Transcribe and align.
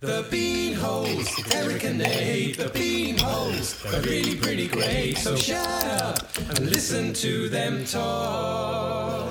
The 0.00 0.26
bean 0.30 0.74
holes, 0.74 1.26
Eric 1.54 1.84
and 1.84 1.96
Nate, 1.96 2.58
the 2.58 2.68
bean 2.68 3.16
holes, 3.16 3.82
are 3.86 4.02
really 4.02 4.36
pretty 4.36 4.68
great. 4.68 5.16
So 5.16 5.34
shut 5.36 5.66
up 5.86 6.18
and 6.50 6.60
listen 6.60 7.14
to 7.14 7.48
them 7.48 7.82
talk. 7.86 9.22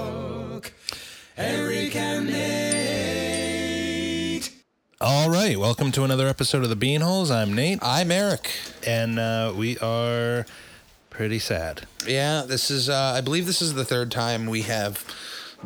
Eric 1.38 1.96
and 1.96 2.26
Nate. 2.26 3.52
All 5.00 5.30
right, 5.30 5.56
welcome 5.60 5.92
to 5.92 6.04
another 6.04 6.28
episode 6.28 6.64
of 6.64 6.70
the 6.70 6.76
Beanholes. 6.76 7.30
I'm 7.30 7.54
Nate, 7.54 7.78
I'm 7.84 8.12
Eric. 8.12 8.50
and 8.88 9.20
uh, 9.20 9.54
we 9.56 9.78
are 9.78 10.48
pretty 11.12 11.38
sad. 11.38 11.86
Yeah, 12.08 12.42
this 12.42 12.72
is, 12.72 12.90
uh, 12.90 13.14
I 13.16 13.22
believe 13.22 13.46
this 13.46 13.62
is 13.62 13.76
the 13.76 13.86
third 13.86 14.10
time 14.10 14.48
we 14.48 14.64
have 14.64 15.06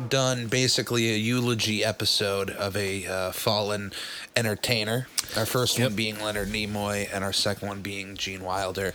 done 0.08 0.46
basically 0.46 1.12
a 1.12 1.16
eulogy 1.16 1.84
episode 1.84 2.50
of 2.50 2.76
a 2.76 3.06
uh, 3.06 3.32
fallen 3.32 3.92
entertainer. 4.36 5.06
Our 5.36 5.46
first 5.46 5.78
Yep. 5.78 5.88
one 5.90 5.96
being 5.96 6.20
Leonard 6.20 6.48
Nimoy, 6.48 7.08
and 7.12 7.22
our 7.22 7.32
second 7.32 7.68
one 7.68 7.82
being 7.82 8.16
Gene 8.16 8.42
Wilder. 8.42 8.94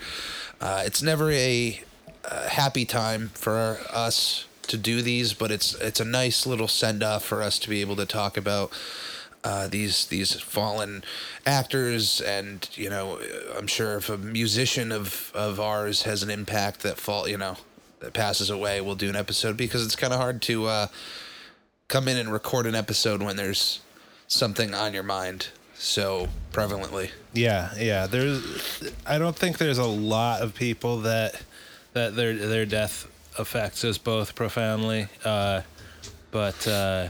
Uh, 0.60 0.84
it's 0.86 1.02
never 1.02 1.32
a, 1.32 1.82
uh 2.24 2.48
happy 2.50 2.86
time 2.86 3.30
for 3.36 3.80
us 3.92 4.46
to 4.64 4.78
do 4.78 5.02
these, 5.02 5.34
but 5.34 5.52
it's 5.52 5.76
it's 5.76 6.00
a 6.00 6.06
nice 6.06 6.46
little 6.48 6.68
send 6.68 7.04
off 7.04 7.24
for 7.24 7.42
us 7.44 7.60
to 7.60 7.70
be 7.70 7.82
able 7.82 7.96
to 7.98 8.06
talk 8.06 8.36
about 8.36 8.72
uh, 9.44 9.68
these 9.68 10.08
these 10.08 10.34
fallen 10.42 11.04
actors, 11.46 12.20
and 12.22 12.68
you 12.74 12.90
know, 12.90 13.20
I'm 13.56 13.68
sure 13.68 13.98
if 13.98 14.10
a 14.10 14.18
musician 14.18 14.92
of 14.92 15.32
of 15.36 15.60
ours 15.60 16.04
has 16.04 16.24
an 16.24 16.32
impact 16.32 16.82
that 16.82 16.98
fall, 16.98 17.28
you 17.28 17.38
know, 17.38 17.58
that 18.06 18.14
passes 18.14 18.52
away, 18.52 18.80
we'll 18.82 18.96
do 18.96 19.10
an 19.10 19.16
episode 19.16 19.58
because 19.58 19.84
it's 19.84 19.96
kind 19.96 20.14
of 20.14 20.20
hard 20.20 20.40
to 20.44 20.68
uh, 20.68 20.88
come 21.88 22.08
in 22.08 22.18
and 22.18 22.32
record 22.32 22.68
an 22.68 22.76
episode 22.76 23.22
when 23.22 23.36
there's 23.36 23.82
something 24.28 24.76
on 24.76 24.94
your 24.94 25.02
mind 25.04 25.48
so 25.74 26.28
prevalently. 26.54 27.10
Yeah, 27.34 27.72
yeah. 27.78 28.06
There's, 28.06 28.94
I 29.08 29.18
don't 29.18 29.36
think 29.36 29.58
there's 29.58 29.80
a 29.80 29.86
lot 29.86 30.42
of 30.42 30.54
people 30.54 31.00
that 31.02 31.42
that 31.94 32.16
their 32.16 32.34
their 32.36 32.66
death 32.66 33.08
affects 33.40 33.84
us 33.84 33.98
both 33.98 34.36
profoundly. 34.36 35.08
Uh, 35.24 35.62
but 36.30 36.68
uh, 36.68 37.10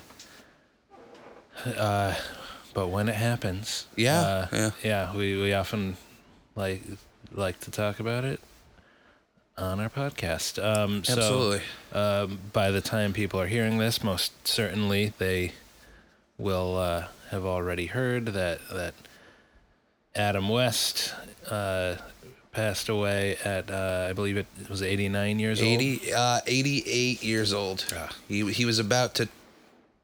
uh, 1.78 2.16
but 2.74 2.88
when 2.88 3.10
it 3.10 3.16
happens, 3.16 3.86
Yeah, 3.98 4.20
uh, 4.20 4.48
yeah. 4.54 4.72
yeah, 4.84 5.16
we 5.16 5.42
we 5.42 5.54
often 5.54 5.98
like 6.56 6.84
like 7.34 7.60
to 7.62 7.72
talk 7.72 8.00
about 8.00 8.24
it 8.24 8.35
on 9.58 9.80
our 9.80 9.90
podcast. 9.90 10.64
Um, 10.64 11.04
so, 11.04 11.14
Absolutely. 11.14 11.62
um, 11.94 12.40
by 12.54 12.72
the 12.72 12.82
time 12.82 13.14
people 13.14 13.40
are 13.40 13.48
hearing 13.48 13.78
this, 13.78 14.04
most 14.04 14.48
certainly 14.48 15.14
they 15.18 15.54
will 16.38 16.78
uh, 16.78 17.06
have 17.32 17.46
already 17.46 17.86
heard 17.88 18.28
that 18.28 18.60
that 18.70 18.94
Adam 20.16 20.50
West 20.50 21.14
uh, 21.50 21.96
passed 22.52 22.90
away 22.90 23.38
at 23.44 23.70
uh, 23.72 24.08
I 24.10 24.14
believe 24.14 24.38
it 24.38 24.48
was 24.70 24.82
89 24.82 25.40
years 25.40 25.62
old. 25.62 25.70
80, 25.82 26.14
uh, 26.14 26.40
88 26.46 27.24
years 27.24 27.54
old. 27.54 27.86
Ah. 27.96 28.10
He, 28.28 28.52
he 28.52 28.66
was 28.66 28.80
about 28.80 29.14
to 29.16 29.28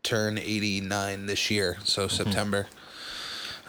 turn 0.03 0.38
89 0.38 1.25
this 1.27 1.52
year, 1.52 1.77
so 1.83 2.08
Mm-hmm. 2.08 2.15
September. 2.23 2.67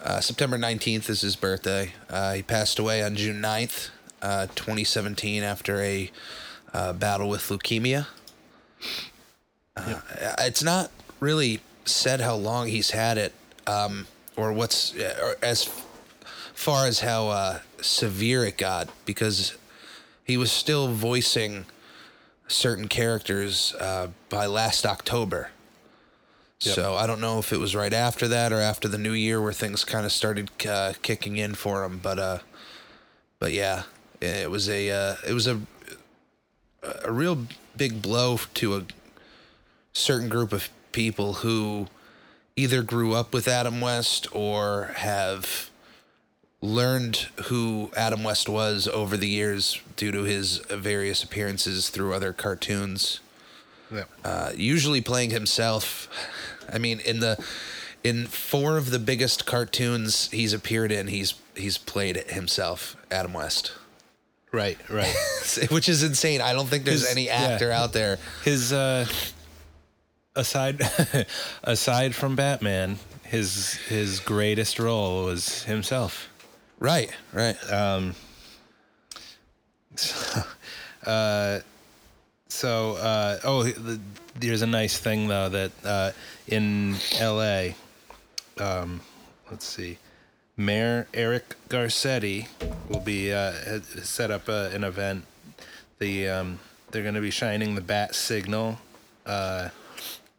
Uh, 0.03 0.19
September 0.19 0.57
19th 0.57 1.09
is 1.09 1.21
his 1.21 1.37
birthday. 1.37 1.93
Uh, 2.09 2.33
he 2.33 2.41
passed 2.43 2.77
away 2.77 3.01
on 3.01 3.15
June 3.15 3.41
9th, 3.41 3.89
uh, 4.23 4.47
2017, 4.55 5.43
after 5.43 5.79
a 5.81 6.09
uh, 6.73 6.93
battle 6.93 7.29
with 7.29 7.43
leukemia. 7.49 8.07
Uh, 9.75 9.99
It's 10.39 10.63
not 10.63 10.89
really 11.19 11.59
said 11.85 12.21
how 12.21 12.35
long 12.35 12.67
he's 12.67 12.91
had 12.91 13.17
it, 13.17 13.33
um, 13.67 14.07
or 14.35 14.51
what's 14.51 14.95
or 14.95 15.35
as 15.43 15.69
far 16.53 16.87
as 16.87 17.01
how 17.01 17.27
uh, 17.27 17.59
severe 17.81 18.45
it 18.45 18.57
got, 18.57 18.89
because 19.05 19.55
he 20.23 20.37
was 20.37 20.51
still 20.51 20.87
voicing 20.87 21.65
certain 22.47 22.87
characters 22.87 23.75
uh, 23.79 24.07
by 24.29 24.45
last 24.45 24.85
October. 24.85 25.49
So 26.59 26.95
I 26.95 27.07
don't 27.07 27.19
know 27.19 27.39
if 27.39 27.51
it 27.51 27.59
was 27.59 27.75
right 27.75 27.91
after 27.93 28.25
that 28.29 28.53
or 28.53 28.61
after 28.61 28.87
the 28.87 28.97
new 28.97 29.11
year 29.11 29.41
where 29.41 29.51
things 29.51 29.83
kind 29.83 30.05
of 30.05 30.13
started 30.13 30.49
uh, 30.65 30.93
kicking 31.01 31.35
in 31.35 31.55
for 31.55 31.83
him, 31.83 31.99
but 32.01 32.17
uh, 32.19 32.39
but 33.37 33.51
yeah, 33.51 33.83
it 34.29 34.51
was 34.51 34.69
a 34.69 34.89
uh, 34.89 35.15
it 35.27 35.33
was 35.33 35.47
a 35.47 35.59
a 37.03 37.11
real 37.11 37.45
big 37.77 38.01
blow 38.01 38.37
to 38.55 38.75
a 38.75 38.83
certain 39.93 40.29
group 40.29 40.51
of 40.51 40.69
people 40.91 41.33
who 41.35 41.87
either 42.55 42.83
grew 42.83 43.13
up 43.13 43.33
with 43.33 43.47
Adam 43.47 43.81
West 43.81 44.27
or 44.33 44.91
have 44.97 45.69
learned 46.61 47.27
who 47.45 47.91
Adam 47.95 48.23
West 48.23 48.47
was 48.47 48.87
over 48.87 49.17
the 49.17 49.27
years 49.27 49.81
due 49.95 50.11
to 50.11 50.23
his 50.23 50.59
various 50.69 51.23
appearances 51.23 51.89
through 51.89 52.13
other 52.13 52.31
cartoons. 52.31 53.19
Yeah. 53.91 54.03
Uh, 54.23 54.51
usually 54.55 55.01
playing 55.01 55.31
himself. 55.31 56.07
I 56.71 56.77
mean, 56.77 56.99
in 57.01 57.19
the 57.19 57.43
in 58.03 58.25
four 58.27 58.77
of 58.77 58.91
the 58.91 58.99
biggest 58.99 59.45
cartoons 59.45 60.29
he's 60.31 60.53
appeared 60.53 60.91
in, 60.91 61.07
he's 61.07 61.35
he's 61.55 61.77
played 61.77 62.17
himself, 62.29 62.95
Adam 63.11 63.33
West, 63.33 63.73
Right, 64.53 64.77
right. 64.89 65.13
which 65.71 65.89
is 65.89 66.03
insane. 66.03 66.39
I 66.39 66.53
don't 66.53 66.67
think 66.67 66.85
there's 66.85 67.01
His- 67.01 67.11
any 67.11 67.25
yeah. 67.25 67.33
actor 67.41 67.71
out 67.71 67.91
there. 67.91 68.19
His 68.45 68.71
uh, 68.71 69.05
aside 70.35 70.81
aside 71.63 72.13
from 72.15 72.35
Batman, 72.35 72.99
his 73.23 73.73
his 73.89 74.19
greatest 74.19 74.77
role 74.79 75.25
was 75.25 75.63
himself. 75.63 76.29
Right, 76.79 77.11
right. 77.33 77.57
um 77.71 78.15
So, 82.49 82.93
uh, 82.97 83.39
oh, 83.43 83.63
the, 83.63 83.99
there's 84.35 84.61
a 84.61 84.67
nice 84.67 84.95
thing 84.99 85.27
though 85.27 85.49
that 85.49 85.71
uh, 85.83 86.11
in 86.47 86.95
L.A. 87.17 87.75
Um, 88.59 89.01
let's 89.49 89.65
see, 89.65 89.97
Mayor 90.55 91.07
Eric 91.13 91.55
Garcetti 91.69 92.47
will 92.87 92.99
be 92.99 93.33
uh, 93.33 93.53
set 94.03 94.29
up 94.31 94.47
uh, 94.47 94.69
an 94.73 94.83
event. 94.83 95.25
The 95.99 96.29
um, 96.29 96.59
they're 96.91 97.01
going 97.01 97.15
to 97.15 97.21
be 97.21 97.31
shining 97.31 97.75
the 97.75 97.81
bat 97.81 98.13
signal. 98.13 98.77
Uh, 99.25 99.69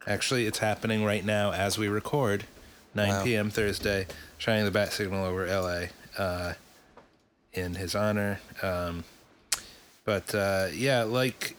actually, 0.07 0.45
it's 0.45 0.59
happening 0.59 1.03
right 1.03 1.25
now 1.25 1.51
as 1.51 1.77
we 1.77 1.87
record, 1.89 2.45
9 2.93 3.09
Wow. 3.09 3.23
p.m. 3.23 3.49
Thursday, 3.49 4.07
shining 4.37 4.63
the 4.63 4.71
bat 4.71 4.93
signal 4.93 5.25
over 5.25 5.45
L.A. 5.45 5.89
Uh, 6.17 6.53
in 7.53 7.75
his 7.75 7.93
honor. 7.95 8.39
Um, 8.61 9.03
but 10.05 10.33
uh, 10.33 10.67
yeah, 10.73 11.03
like 11.03 11.57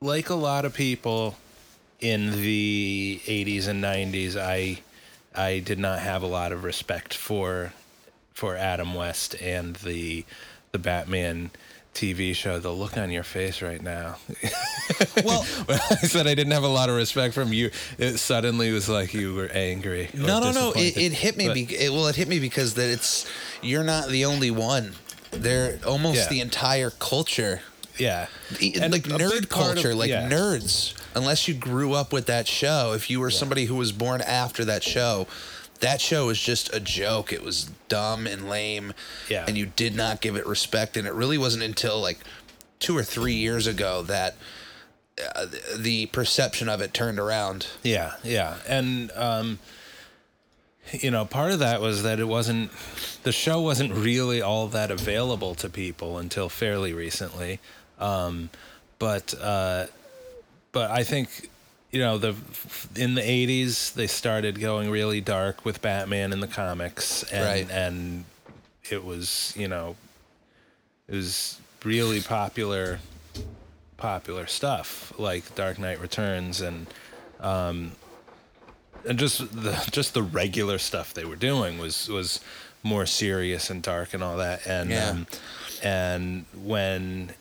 like 0.00 0.30
a 0.30 0.34
lot 0.34 0.64
of 0.64 0.72
people 0.72 1.36
in 2.00 2.30
the 2.30 3.20
80s 3.26 3.68
and 3.68 3.84
90s, 3.84 4.36
I 4.40 4.80
I 5.34 5.58
did 5.58 5.78
not 5.78 5.98
have 5.98 6.22
a 6.22 6.26
lot 6.26 6.52
of 6.52 6.64
respect 6.64 7.12
for 7.12 7.74
for 8.40 8.56
Adam 8.56 8.94
West 8.94 9.34
and 9.42 9.76
the 9.76 10.24
the 10.72 10.78
Batman 10.78 11.50
TV 11.94 12.34
show. 12.34 12.58
The 12.58 12.70
look 12.72 12.96
on 12.96 13.10
your 13.10 13.22
face 13.22 13.60
right 13.62 13.82
now. 13.82 14.16
Well, 15.24 15.44
I 15.68 15.96
said 16.06 16.26
I 16.26 16.34
didn't 16.34 16.52
have 16.52 16.64
a 16.64 16.68
lot 16.68 16.88
of 16.88 16.96
respect 16.96 17.34
from 17.34 17.52
you, 17.52 17.70
it 17.98 18.18
suddenly 18.18 18.72
was 18.72 18.88
like 18.88 19.12
you 19.14 19.34
were 19.34 19.48
angry. 19.52 20.08
no, 20.14 20.40
no, 20.40 20.50
no. 20.52 20.72
It, 20.74 20.96
it 20.96 21.12
hit 21.12 21.36
me. 21.36 21.46
But- 21.48 21.54
Be, 21.54 21.62
it, 21.76 21.92
well, 21.92 22.06
it 22.08 22.16
hit 22.16 22.26
me 22.28 22.38
because 22.40 22.74
that 22.74 22.88
it's 22.90 23.26
you're 23.62 23.84
not 23.84 24.08
the 24.08 24.24
only 24.24 24.50
one. 24.50 24.94
They're 25.30 25.78
almost 25.86 26.16
Yeah. 26.16 26.28
the 26.28 26.40
entire 26.40 26.90
culture 26.90 27.60
yeah, 27.98 28.26
And 28.60 28.92
like 28.92 29.02
nerd 29.02 29.18
part 29.20 29.32
of- 29.42 29.48
culture, 29.50 29.94
like 29.94 30.08
yeah. 30.10 30.28
nerds. 30.28 30.94
Unless 31.14 31.46
you 31.48 31.54
grew 31.54 31.92
up 31.92 32.12
with 32.12 32.26
that 32.26 32.48
show, 32.48 32.92
if 32.94 33.10
you 33.10 33.20
were 33.20 33.30
somebody 33.30 33.66
who 33.66 33.74
was 33.76 33.92
born 33.92 34.22
after 34.22 34.64
that 34.64 34.82
show, 34.82 35.26
that 35.80 36.00
show 36.00 36.26
was 36.26 36.38
just 36.40 36.72
a 36.74 36.80
joke. 36.80 37.32
It 37.32 37.42
was 37.42 37.70
dumb 37.88 38.26
and 38.26 38.48
lame, 38.48 38.92
Yeah. 39.28 39.44
and 39.48 39.56
you 39.58 39.66
did 39.66 39.94
not 39.94 40.20
give 40.20 40.36
it 40.36 40.46
respect. 40.46 40.96
And 40.96 41.06
it 41.06 41.12
really 41.14 41.38
wasn't 41.38 41.62
until 41.62 42.00
like 42.00 42.18
two 42.78 42.96
or 42.96 43.02
three 43.02 43.34
years 43.34 43.66
ago 43.66 44.02
that 44.02 44.36
uh, 45.34 45.46
the 45.76 46.06
perception 46.06 46.68
of 46.68 46.80
it 46.80 46.94
turned 46.94 47.18
around. 47.18 47.66
Yeah, 47.82 48.14
yeah. 48.24 48.56
And 48.68 49.10
um 49.16 49.58
you 50.92 51.10
know, 51.10 51.24
part 51.24 51.52
of 51.52 51.58
that 51.60 51.80
was 51.80 52.02
that 52.02 52.18
it 52.18 52.24
wasn't 52.26 52.70
the 53.22 53.32
show 53.32 53.60
wasn't 53.60 53.92
really 53.94 54.40
all 54.42 54.66
that 54.68 54.90
available 54.90 55.54
to 55.56 55.68
people 55.68 56.18
until 56.18 56.48
fairly 56.48 56.92
recently. 56.94 57.60
Um 57.98 58.48
but 58.98 59.34
uh 59.40 59.86
but 60.72 60.90
I 60.90 61.04
think 61.04 61.50
you 61.90 61.98
know 62.00 62.18
the 62.18 62.34
in 62.96 63.14
the 63.14 63.20
80s 63.22 63.94
they 63.94 64.06
started 64.06 64.60
going 64.60 64.90
really 64.90 65.20
dark 65.20 65.64
with 65.64 65.82
Batman 65.82 66.32
in 66.32 66.40
the 66.40 66.46
comics 66.48 67.22
and 67.24 67.44
Right. 67.44 67.70
and 67.70 68.24
it 68.90 69.04
was, 69.04 69.52
you 69.56 69.68
know, 69.68 69.96
it 71.08 71.14
was 71.14 71.60
really 71.84 72.20
popular 72.20 72.98
popular 73.96 74.46
stuff 74.46 75.12
like 75.18 75.54
Dark 75.54 75.78
Knight 75.78 76.00
Returns 76.00 76.60
and 76.60 76.86
um 77.40 77.92
and 79.06 79.18
just 79.18 79.38
the 79.54 79.72
just 79.90 80.14
the 80.14 80.22
regular 80.22 80.78
stuff 80.78 81.12
they 81.14 81.24
were 81.24 81.36
doing 81.36 81.78
was 81.78 82.08
was 82.08 82.40
more 82.82 83.04
serious 83.06 83.68
and 83.70 83.82
dark 83.82 84.14
and 84.14 84.22
all 84.22 84.36
that. 84.38 84.66
And 84.66 84.90
Yeah. 84.90 85.10
um, 85.10 85.26
and 85.82 86.44
when 86.54 87.34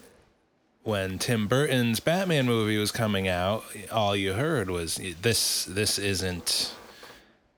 when 0.89 1.19
Tim 1.19 1.47
Burton's 1.47 1.99
Batman 1.99 2.47
movie 2.47 2.77
was 2.77 2.91
coming 2.91 3.27
out, 3.27 3.63
all 3.91 4.15
you 4.15 4.33
heard 4.33 4.71
was 4.71 4.99
this 5.21 5.65
this 5.65 5.99
isn't 5.99 6.73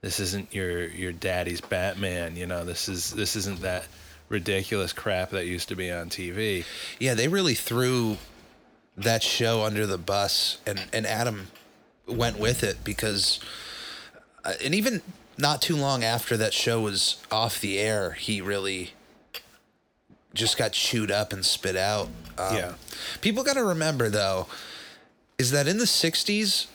this 0.02 0.20
isn't 0.20 0.54
your 0.54 0.86
your 0.88 1.12
daddy's 1.12 1.62
Batman, 1.62 2.36
you 2.36 2.46
know. 2.46 2.64
This 2.64 2.90
is 2.90 3.10
this 3.12 3.34
isn't 3.34 3.62
that 3.62 3.86
ridiculous 4.28 4.92
crap 4.92 5.30
that 5.30 5.46
used 5.46 5.68
to 5.68 5.74
be 5.76 5.90
on 5.90 6.10
TV. 6.10 6.64
Yeah, 7.00 7.14
they 7.14 7.26
really 7.26 7.54
threw 7.54 8.18
that 8.98 9.22
show 9.22 9.62
under 9.62 9.86
the 9.86 9.98
bus, 9.98 10.58
and 10.66 10.84
and 10.92 11.06
Adam 11.06 11.48
went 12.06 12.38
with 12.38 12.62
it 12.62 12.84
because, 12.84 13.40
uh, 14.44 14.52
and 14.62 14.74
even 14.74 15.00
not 15.38 15.62
too 15.62 15.76
long 15.76 16.04
after 16.04 16.36
that 16.36 16.52
show 16.52 16.82
was 16.82 17.16
off 17.30 17.62
the 17.62 17.78
air, 17.78 18.10
he 18.12 18.42
really 18.42 18.92
just 20.34 20.56
got 20.56 20.72
chewed 20.72 21.10
up 21.10 21.32
and 21.32 21.44
spit 21.44 21.76
out. 21.76 22.08
Um, 22.38 22.56
Yeah. 22.56 22.72
People 23.20 23.44
got 23.44 23.54
to 23.54 23.64
remember 23.64 24.08
though, 24.08 24.46
is 25.38 25.50
that 25.50 25.66
in 25.68 25.78
the 25.78 25.84
'60s, 25.86 26.66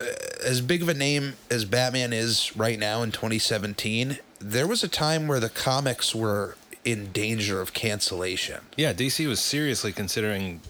uh, 0.00 0.04
as 0.44 0.60
big 0.60 0.82
of 0.82 0.88
a 0.88 0.94
name 0.94 1.34
as 1.50 1.64
Batman 1.64 2.12
is 2.12 2.56
right 2.56 2.78
now 2.78 3.02
in 3.02 3.10
2017, 3.12 4.18
there 4.38 4.66
was 4.66 4.82
a 4.84 4.88
time 4.88 5.26
where 5.26 5.40
the 5.40 5.48
comics 5.48 6.14
were 6.14 6.56
in 6.84 7.10
danger 7.12 7.60
of 7.60 7.72
cancellation. 7.72 8.60
Yeah, 8.76 8.92
DC 8.92 9.26
was 9.26 9.40
seriously 9.40 9.90
considering 9.92 10.60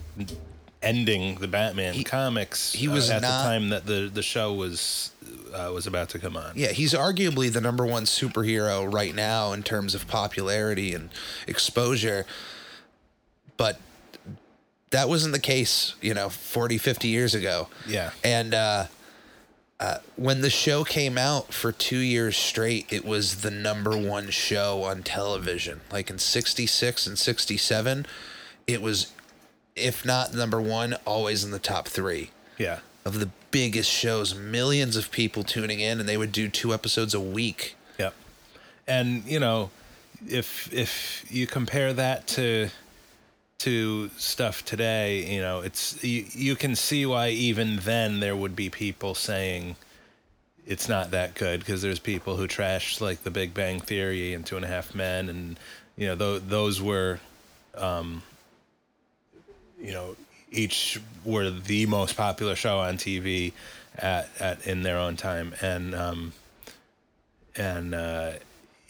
ending 0.81 1.35
the 1.35 1.47
Batman 1.47 2.01
comics. 2.03 2.73
he 2.73 2.87
was 2.87 3.09
uh, 3.09 3.15
at 3.15 3.21
not- 3.21 3.43
the 3.43 3.49
time 3.49 3.69
that 3.69 3.85
the 3.85 4.09
the 4.13 4.21
show 4.23 4.53
was 4.53 5.11
uh, 5.55 5.71
was 5.73 5.87
about 5.87 6.09
to 6.09 6.19
come 6.19 6.35
on. 6.35 6.51
Yeah, 6.55 6.69
he's 6.73 6.93
arguably 6.93 7.51
the 7.51 7.61
number 7.61 7.85
one 7.85 8.03
superhero 8.03 8.91
right 8.91 9.15
now 9.15 9.53
in 9.53 9.63
terms 9.63 9.95
of 9.95 10.07
popularity 10.07 10.93
and 10.93 11.09
exposure. 11.47 12.25
But 13.57 13.79
that 14.89 15.07
wasn't 15.07 15.33
the 15.33 15.39
case, 15.39 15.95
you 16.01 16.13
know, 16.13 16.29
40, 16.29 16.77
50 16.77 17.07
years 17.07 17.33
ago. 17.33 17.69
Yeah. 17.87 18.11
And 18.23 18.53
uh, 18.53 18.85
uh, 19.79 19.97
when 20.15 20.41
the 20.41 20.49
show 20.49 20.83
came 20.83 21.17
out 21.17 21.53
for 21.53 21.71
two 21.71 21.97
years 21.99 22.35
straight, 22.37 22.85
it 22.91 23.05
was 23.05 23.41
the 23.41 23.51
number 23.51 23.97
one 23.97 24.29
show 24.29 24.83
on 24.83 25.03
television. 25.03 25.81
Like 25.91 26.09
in 26.09 26.19
66 26.19 27.07
and 27.07 27.17
67, 27.17 28.05
it 28.67 28.81
was, 28.81 29.13
if 29.75 30.05
not 30.05 30.33
number 30.33 30.61
one, 30.61 30.95
always 31.05 31.43
in 31.43 31.51
the 31.51 31.59
top 31.59 31.87
three 31.87 32.31
Yeah. 32.57 32.79
of 33.05 33.19
the 33.19 33.29
biggest 33.55 33.89
shows, 33.89 34.35
millions 34.35 34.97
of 34.97 35.09
people 35.11 35.41
tuning 35.41 35.79
in, 35.79 36.01
and 36.01 36.09
they 36.09 36.17
would 36.17 36.33
do 36.33 36.49
two 36.49 36.73
episodes 36.73 37.13
a 37.13 37.21
week. 37.21 37.77
Yep. 37.97 38.13
And 38.85 39.23
you 39.23 39.39
know, 39.39 39.69
if 40.27 40.73
if 40.73 41.25
you 41.29 41.47
compare 41.47 41.93
that 41.93 42.27
to 42.35 42.67
to 43.59 44.09
stuff 44.17 44.65
today, 44.65 45.33
you 45.33 45.39
know, 45.39 45.61
it's 45.61 46.03
you, 46.03 46.25
you 46.33 46.57
can 46.57 46.75
see 46.75 47.05
why 47.05 47.29
even 47.29 47.77
then 47.77 48.19
there 48.19 48.35
would 48.35 48.57
be 48.57 48.69
people 48.69 49.15
saying 49.15 49.77
it's 50.67 50.89
not 50.89 51.11
that 51.11 51.33
good 51.33 51.61
because 51.61 51.81
there's 51.81 51.99
people 51.99 52.35
who 52.35 52.47
trash 52.47 52.99
like 52.99 53.23
The 53.23 53.31
Big 53.31 53.53
Bang 53.53 53.79
Theory 53.79 54.33
and 54.33 54.45
Two 54.45 54.57
and 54.57 54.65
a 54.65 54.67
Half 54.67 54.93
Men, 54.93 55.29
and 55.29 55.57
you 55.95 56.07
know, 56.07 56.17
th- 56.17 56.41
those 56.49 56.81
were, 56.81 57.21
um, 57.77 58.21
you 59.79 59.93
know, 59.93 60.17
each 60.51 60.99
were 61.23 61.49
the 61.49 61.85
most 61.85 62.15
popular 62.15 62.55
show 62.55 62.79
on 62.79 62.97
TV 62.97 63.53
at 63.97 64.29
at 64.39 64.65
in 64.67 64.83
their 64.83 64.97
own 64.97 65.15
time, 65.15 65.53
and 65.61 65.95
um, 65.95 66.33
and 67.55 67.93
uh, 67.93 68.31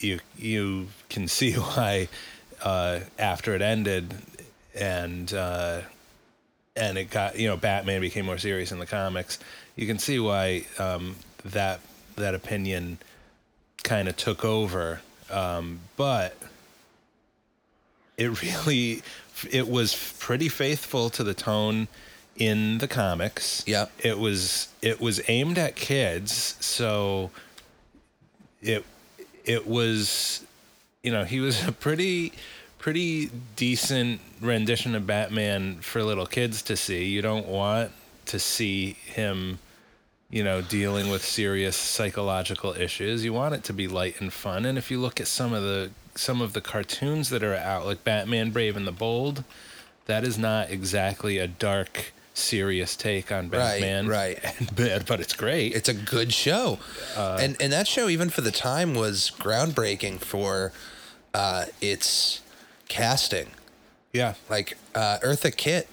you 0.00 0.20
you 0.38 0.88
can 1.08 1.28
see 1.38 1.54
why 1.54 2.08
uh, 2.62 3.00
after 3.18 3.54
it 3.54 3.62
ended 3.62 4.14
and 4.78 5.32
uh, 5.32 5.80
and 6.76 6.98
it 6.98 7.10
got 7.10 7.38
you 7.38 7.48
know 7.48 7.56
Batman 7.56 8.00
became 8.00 8.26
more 8.26 8.38
serious 8.38 8.72
in 8.72 8.78
the 8.78 8.86
comics. 8.86 9.38
You 9.74 9.86
can 9.86 9.98
see 9.98 10.18
why 10.18 10.66
um, 10.78 11.16
that 11.44 11.80
that 12.16 12.34
opinion 12.34 12.98
kind 13.82 14.08
of 14.08 14.16
took 14.16 14.44
over, 14.44 15.00
um, 15.30 15.80
but 15.96 16.36
it 18.16 18.42
really 18.42 19.02
it 19.50 19.68
was 19.68 20.14
pretty 20.18 20.48
faithful 20.48 21.10
to 21.10 21.22
the 21.22 21.34
tone 21.34 21.88
in 22.36 22.78
the 22.78 22.88
comics. 22.88 23.62
Yeah. 23.66 23.86
It 23.98 24.18
was 24.18 24.68
it 24.82 25.00
was 25.00 25.20
aimed 25.28 25.58
at 25.58 25.76
kids, 25.76 26.56
so 26.60 27.30
it 28.62 28.84
it 29.44 29.66
was 29.66 30.42
you 31.06 31.12
know, 31.12 31.24
he 31.24 31.38
was 31.38 31.66
a 31.66 31.72
pretty 31.72 32.32
pretty 32.78 33.30
decent 33.54 34.20
rendition 34.40 34.94
of 34.94 35.06
Batman 35.06 35.76
for 35.76 36.02
little 36.02 36.26
kids 36.26 36.62
to 36.62 36.76
see. 36.76 37.04
You 37.04 37.22
don't 37.22 37.46
want 37.46 37.92
to 38.26 38.38
see 38.38 38.96
him 39.04 39.60
you 40.30 40.42
know, 40.42 40.60
dealing 40.60 41.08
with 41.10 41.24
serious 41.24 41.76
psychological 41.76 42.72
issues. 42.74 43.24
You 43.24 43.32
want 43.32 43.54
it 43.54 43.64
to 43.64 43.72
be 43.72 43.86
light 43.86 44.20
and 44.20 44.32
fun. 44.32 44.64
And 44.66 44.76
if 44.76 44.90
you 44.90 44.98
look 45.00 45.20
at 45.20 45.26
some 45.28 45.52
of 45.52 45.62
the 45.62 45.90
some 46.14 46.40
of 46.40 46.52
the 46.54 46.60
cartoons 46.60 47.28
that 47.30 47.42
are 47.42 47.54
out, 47.54 47.86
like 47.86 48.02
Batman 48.02 48.50
Brave 48.50 48.76
and 48.76 48.86
the 48.86 48.92
Bold, 48.92 49.44
that 50.06 50.24
is 50.24 50.38
not 50.38 50.70
exactly 50.70 51.38
a 51.38 51.46
dark, 51.46 52.12
serious 52.34 52.96
take 52.96 53.30
on 53.30 53.48
Batman. 53.48 54.08
right. 54.08 54.38
And 54.58 54.74
bad, 54.74 55.06
but 55.06 55.20
it's 55.20 55.34
great. 55.34 55.74
It's 55.74 55.88
a 55.88 55.94
good 55.94 56.32
show, 56.32 56.78
and 57.16 57.56
and 57.60 57.72
that 57.72 57.86
show 57.86 58.08
even 58.08 58.30
for 58.30 58.40
the 58.40 58.50
time 58.50 58.94
was 58.94 59.30
groundbreaking 59.38 60.20
for 60.20 60.72
uh, 61.34 61.66
its 61.80 62.40
casting. 62.88 63.48
yeah. 64.12 64.34
Like 64.48 64.76
uh, 64.94 65.18
Eartha 65.22 65.54
Kitt 65.54 65.86
uh, 65.86 65.90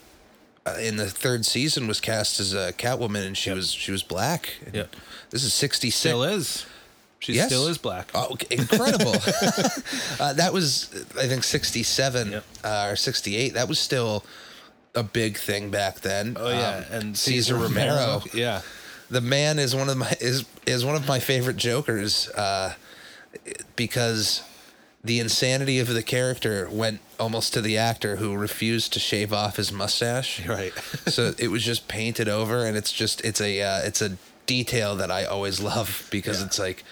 in 0.80 0.96
the 0.98 1.10
third 1.10 1.46
season 1.46 1.88
was 1.88 2.00
cast 2.00 2.40
as 2.40 2.54
a 2.54 2.72
Catwoman, 2.74 3.26
and 3.26 3.38
she 3.38 3.50
Yep. 3.50 3.58
was 3.58 3.72
she 3.72 3.92
was 3.92 4.04
black. 4.04 4.54
Yep. 4.74 4.96
This 5.30 5.44
is 5.44 5.54
sixty 5.54 5.90
six. 5.90 6.00
Still 6.00 6.24
is. 6.24 6.66
She 7.20 7.34
Yes. 7.34 7.48
still 7.48 7.68
is 7.68 7.78
black. 7.78 8.12
Oh, 8.14 8.36
incredible! 8.52 9.14
uh, 10.20 10.34
that 10.34 10.52
was, 10.52 10.90
I 11.18 11.28
think, 11.28 11.44
sixty-seven 11.46 12.32
Yep. 12.34 12.44
uh, 12.66 12.88
or 12.92 12.96
sixty-eight. 12.98 13.54
That 13.54 13.68
was 13.70 13.80
still 13.80 14.26
a 14.96 15.04
big 15.04 15.38
thing 15.38 15.70
back 15.72 16.02
then. 16.02 16.36
Oh 16.40 16.50
yeah, 16.50 16.78
Um, 16.78 16.84
and 16.92 17.18
Cesar 17.18 17.56
Romero. 17.56 18.24
Yeah, 18.34 18.62
The 19.10 19.22
man 19.22 19.58
is 19.58 19.74
one 19.76 19.90
of 19.90 19.98
my 19.98 20.14
is 20.20 20.44
is 20.66 20.84
one 20.86 20.96
of 20.96 21.08
my 21.08 21.20
favorite 21.20 21.56
Jokers 21.58 22.28
uh, 22.30 22.74
because 23.76 24.42
the 25.04 25.20
insanity 25.20 25.80
of 25.80 25.88
the 25.88 26.02
character 26.04 26.70
went 26.72 27.02
almost 27.20 27.54
to 27.54 27.62
the 27.62 27.78
actor 27.78 28.16
who 28.18 28.36
refused 28.36 28.94
to 28.94 29.00
shave 29.00 29.34
off 29.34 29.58
his 29.58 29.72
mustache. 29.72 30.46
right. 30.48 30.74
so 31.08 31.34
it 31.38 31.50
was 31.50 31.64
just 31.64 31.88
painted 31.88 32.30
over, 32.30 32.66
and 32.66 32.78
it's 32.78 32.92
just 32.92 33.22
it's 33.26 33.42
a 33.42 33.62
uh, 33.62 33.80
it's 33.84 34.02
a 34.02 34.18
detail 34.46 34.96
that 34.96 35.12
I 35.12 35.26
always 35.26 35.60
love 35.60 36.08
because 36.12 36.40
Yeah. 36.40 36.46
it's 36.46 36.60
like 36.60 36.84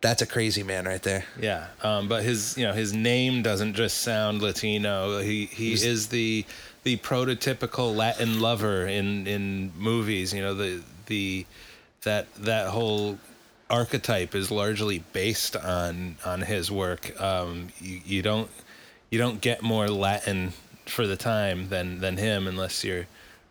that's 0.00 0.22
a 0.22 0.26
crazy 0.26 0.62
man 0.62 0.84
right 0.86 1.02
there. 1.02 1.24
Yeah, 1.40 1.66
um, 1.82 2.08
but 2.08 2.22
his 2.22 2.56
you 2.56 2.64
know 2.66 2.72
his 2.72 2.92
name 2.94 3.42
doesn't 3.42 3.74
just 3.74 3.98
sound 3.98 4.40
Latino. 4.42 5.20
He 5.20 5.46
he 5.46 5.72
is 5.74 6.08
the 6.08 6.44
the 6.84 6.96
prototypical 6.98 7.94
Latin 7.94 8.40
lover 8.40 8.86
in 8.86 9.26
in 9.26 9.72
movies. 9.76 10.32
You 10.32 10.40
know 10.40 10.54
the 10.54 10.82
the 11.06 11.44
that 12.02 12.32
that 12.36 12.68
whole 12.68 13.18
archetype 13.70 14.34
is 14.34 14.50
largely 14.50 15.00
based 15.12 15.56
on 15.56 16.16
on 16.24 16.42
his 16.42 16.70
work. 16.70 17.20
Um, 17.20 17.68
you, 17.80 18.00
you 18.04 18.22
don't 18.22 18.50
you 19.10 19.18
don't 19.18 19.40
get 19.40 19.62
more 19.62 19.88
Latin 19.88 20.52
for 20.86 21.06
the 21.06 21.16
time 21.16 21.68
than 21.68 22.00
than 22.00 22.16
him 22.16 22.46
unless 22.46 22.84
you're 22.84 23.06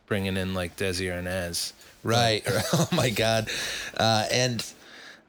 bringing 0.08 0.38
in 0.38 0.54
like 0.54 0.76
Desi 0.76 1.08
Arnaz. 1.08 1.74
Right. 2.04 2.44
oh 2.74 2.88
my 2.92 3.10
God. 3.10 3.50
Uh, 3.96 4.26
and 4.32 4.66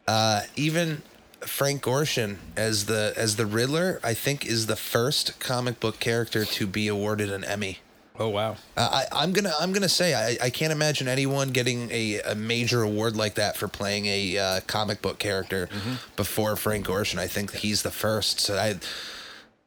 uh, 0.06 0.42
even 0.56 1.02
Frank 1.40 1.82
Gorshin 1.82 2.36
as 2.56 2.86
the 2.86 3.12
as 3.16 3.36
the 3.36 3.46
Riddler, 3.46 4.00
I 4.02 4.14
think, 4.14 4.46
is 4.46 4.66
the 4.66 4.76
first 4.76 5.38
comic 5.40 5.80
book 5.80 5.98
character 5.98 6.44
to 6.44 6.66
be 6.66 6.88
awarded 6.88 7.30
an 7.30 7.44
Emmy. 7.44 7.78
Oh 8.18 8.28
wow. 8.28 8.56
Uh, 8.76 9.04
I, 9.12 9.22
I'm 9.22 9.32
gonna 9.32 9.52
I'm 9.60 9.72
gonna 9.72 9.88
say 9.88 10.14
I, 10.14 10.46
I 10.46 10.50
can't 10.50 10.72
imagine 10.72 11.06
anyone 11.06 11.50
getting 11.50 11.88
a, 11.92 12.20
a 12.20 12.34
major 12.34 12.82
award 12.82 13.16
like 13.16 13.36
that 13.36 13.56
for 13.56 13.68
playing 13.68 14.06
a 14.06 14.38
uh, 14.38 14.60
comic 14.66 15.00
book 15.00 15.18
character 15.18 15.68
before 16.16 16.56
Frank 16.56 16.86
Gorshin. 16.86 17.18
I 17.18 17.28
think 17.28 17.54
he's 17.54 17.82
the 17.82 17.92
first. 17.92 18.40
So 18.40 18.58
I 18.58 18.76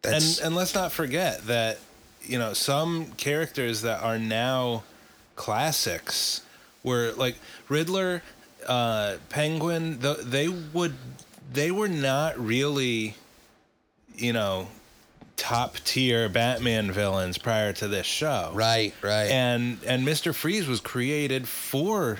that's 0.02 0.40
and 0.40 0.48
and 0.48 0.56
let's 0.56 0.76
not 0.76 0.92
forget 0.92 1.46
that 1.48 1.80
you 2.24 2.38
know 2.38 2.54
some 2.54 3.12
characters 3.14 3.84
that 3.84 4.02
are 4.04 4.20
now 4.20 4.84
classics 5.36 6.42
were 6.84 7.14
like 7.16 7.38
Riddler, 7.70 8.22
uh, 8.68 9.16
Penguin. 9.30 10.00
th 10.00 10.18
they 10.18 10.48
would 10.48 10.96
they 11.54 11.72
were 11.72 11.88
not 11.88 12.38
really, 12.38 13.16
you 14.16 14.34
know, 14.34 14.68
top 15.42 15.76
tier 15.84 16.30
Batman 16.30 16.92
villains 16.92 17.40
prior 17.40 17.74
to 17.74 17.88
this 17.88 18.06
show. 18.06 18.52
right 18.54 18.94
right 19.02 19.32
And 19.32 19.80
and 19.88 20.08
Mr. 20.08 20.36
Freeze 20.36 20.68
was 20.68 20.80
created 20.80 21.48
for 21.48 22.20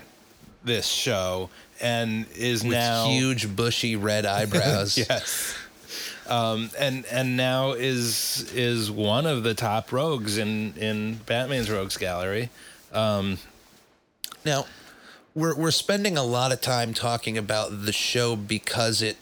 this 0.64 0.88
show 0.88 1.52
and 1.80 2.26
is 2.36 2.64
with 2.64 2.74
now 2.74 3.06
huge 3.10 3.56
bushy 3.56 3.96
red 3.96 4.26
eyebrows. 4.26 4.98
yes. 5.10 5.56
Um, 6.28 6.72
and 6.80 7.06
and 7.12 7.38
now 7.38 7.74
is 7.74 8.52
is 8.54 8.90
one 8.90 9.28
of 9.28 9.44
the 9.44 9.54
top 9.54 9.92
rogues 9.92 10.38
in 10.40 10.74
in 10.78 11.16
Batman's 11.28 11.70
rogues 11.70 11.98
gallery. 11.98 12.50
Um, 12.92 13.38
Now, 14.44 14.66
we're 15.36 15.56
we're 15.56 15.70
spending 15.72 16.18
a 16.18 16.24
lot 16.24 16.52
of 16.52 16.60
time 16.60 16.94
talking 16.96 17.38
about 17.38 17.86
the 17.86 17.94
show 17.94 18.36
because 18.36 19.04
it 19.04 19.18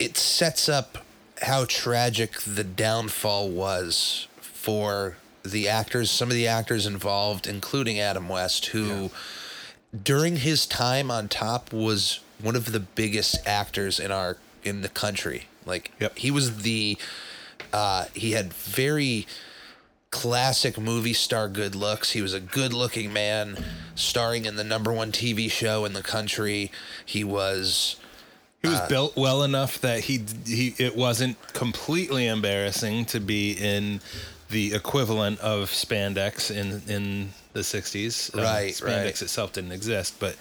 it 0.00 0.16
sets 0.16 0.68
up 0.68 1.03
how 1.44 1.64
tragic 1.66 2.40
the 2.42 2.64
downfall 2.64 3.48
was 3.50 4.28
for 4.40 5.16
the 5.42 5.68
actors, 5.68 6.10
some 6.10 6.28
of 6.28 6.34
the 6.34 6.46
actors 6.48 6.86
involved, 6.86 7.46
including 7.46 8.00
Adam 8.00 8.28
West, 8.28 8.66
who 8.66 9.10
during 10.02 10.36
his 10.36 10.66
time 10.66 11.10
on 11.10 11.28
top 11.28 11.72
was 11.72 12.20
one 12.40 12.56
of 12.56 12.72
the 12.72 12.80
biggest 12.80 13.36
actors 13.46 14.00
in 14.00 14.10
our 14.10 14.36
in 14.62 14.80
the 14.80 14.88
country. 14.88 15.46
Like 15.66 15.92
Yep. 16.00 16.18
he 16.18 16.30
was 16.30 16.62
the 16.62 16.98
uh, 17.72 18.06
he 18.14 18.32
had 18.32 18.52
very 18.52 19.26
classic 20.10 20.78
movie 20.78 21.12
star 21.12 21.48
good 21.48 21.74
looks. 21.74 22.12
He 22.12 22.22
was 22.22 22.32
a 22.32 22.40
good 22.40 22.72
looking 22.72 23.12
man, 23.12 23.62
starring 23.94 24.44
in 24.44 24.56
the 24.56 24.64
number 24.64 24.92
one 24.92 25.12
TV 25.12 25.50
show 25.50 25.84
in 25.84 25.92
the 25.92 26.02
country. 26.02 26.70
He 27.04 27.24
was 27.24 27.96
He 28.64 28.68
Uh, 28.70 28.80
was 28.80 28.88
built 28.88 29.14
well 29.16 29.42
enough 29.42 29.80
that 29.82 30.00
he 30.00 30.24
he 30.46 30.74
it 30.78 30.96
wasn't 30.96 31.36
completely 31.52 32.26
embarrassing 32.26 33.04
to 33.06 33.20
be 33.20 33.52
in 33.52 34.00
the 34.48 34.72
equivalent 34.74 35.38
of 35.40 35.70
spandex 35.70 36.50
in 36.50 36.82
in 36.88 37.32
the 37.52 37.60
60s. 37.60 38.34
Uh, 38.34 38.42
Right, 38.42 38.72
spandex 38.74 39.04
right. 39.04 39.22
itself 39.22 39.52
didn't 39.52 39.72
exist, 39.72 40.14
but 40.18 40.36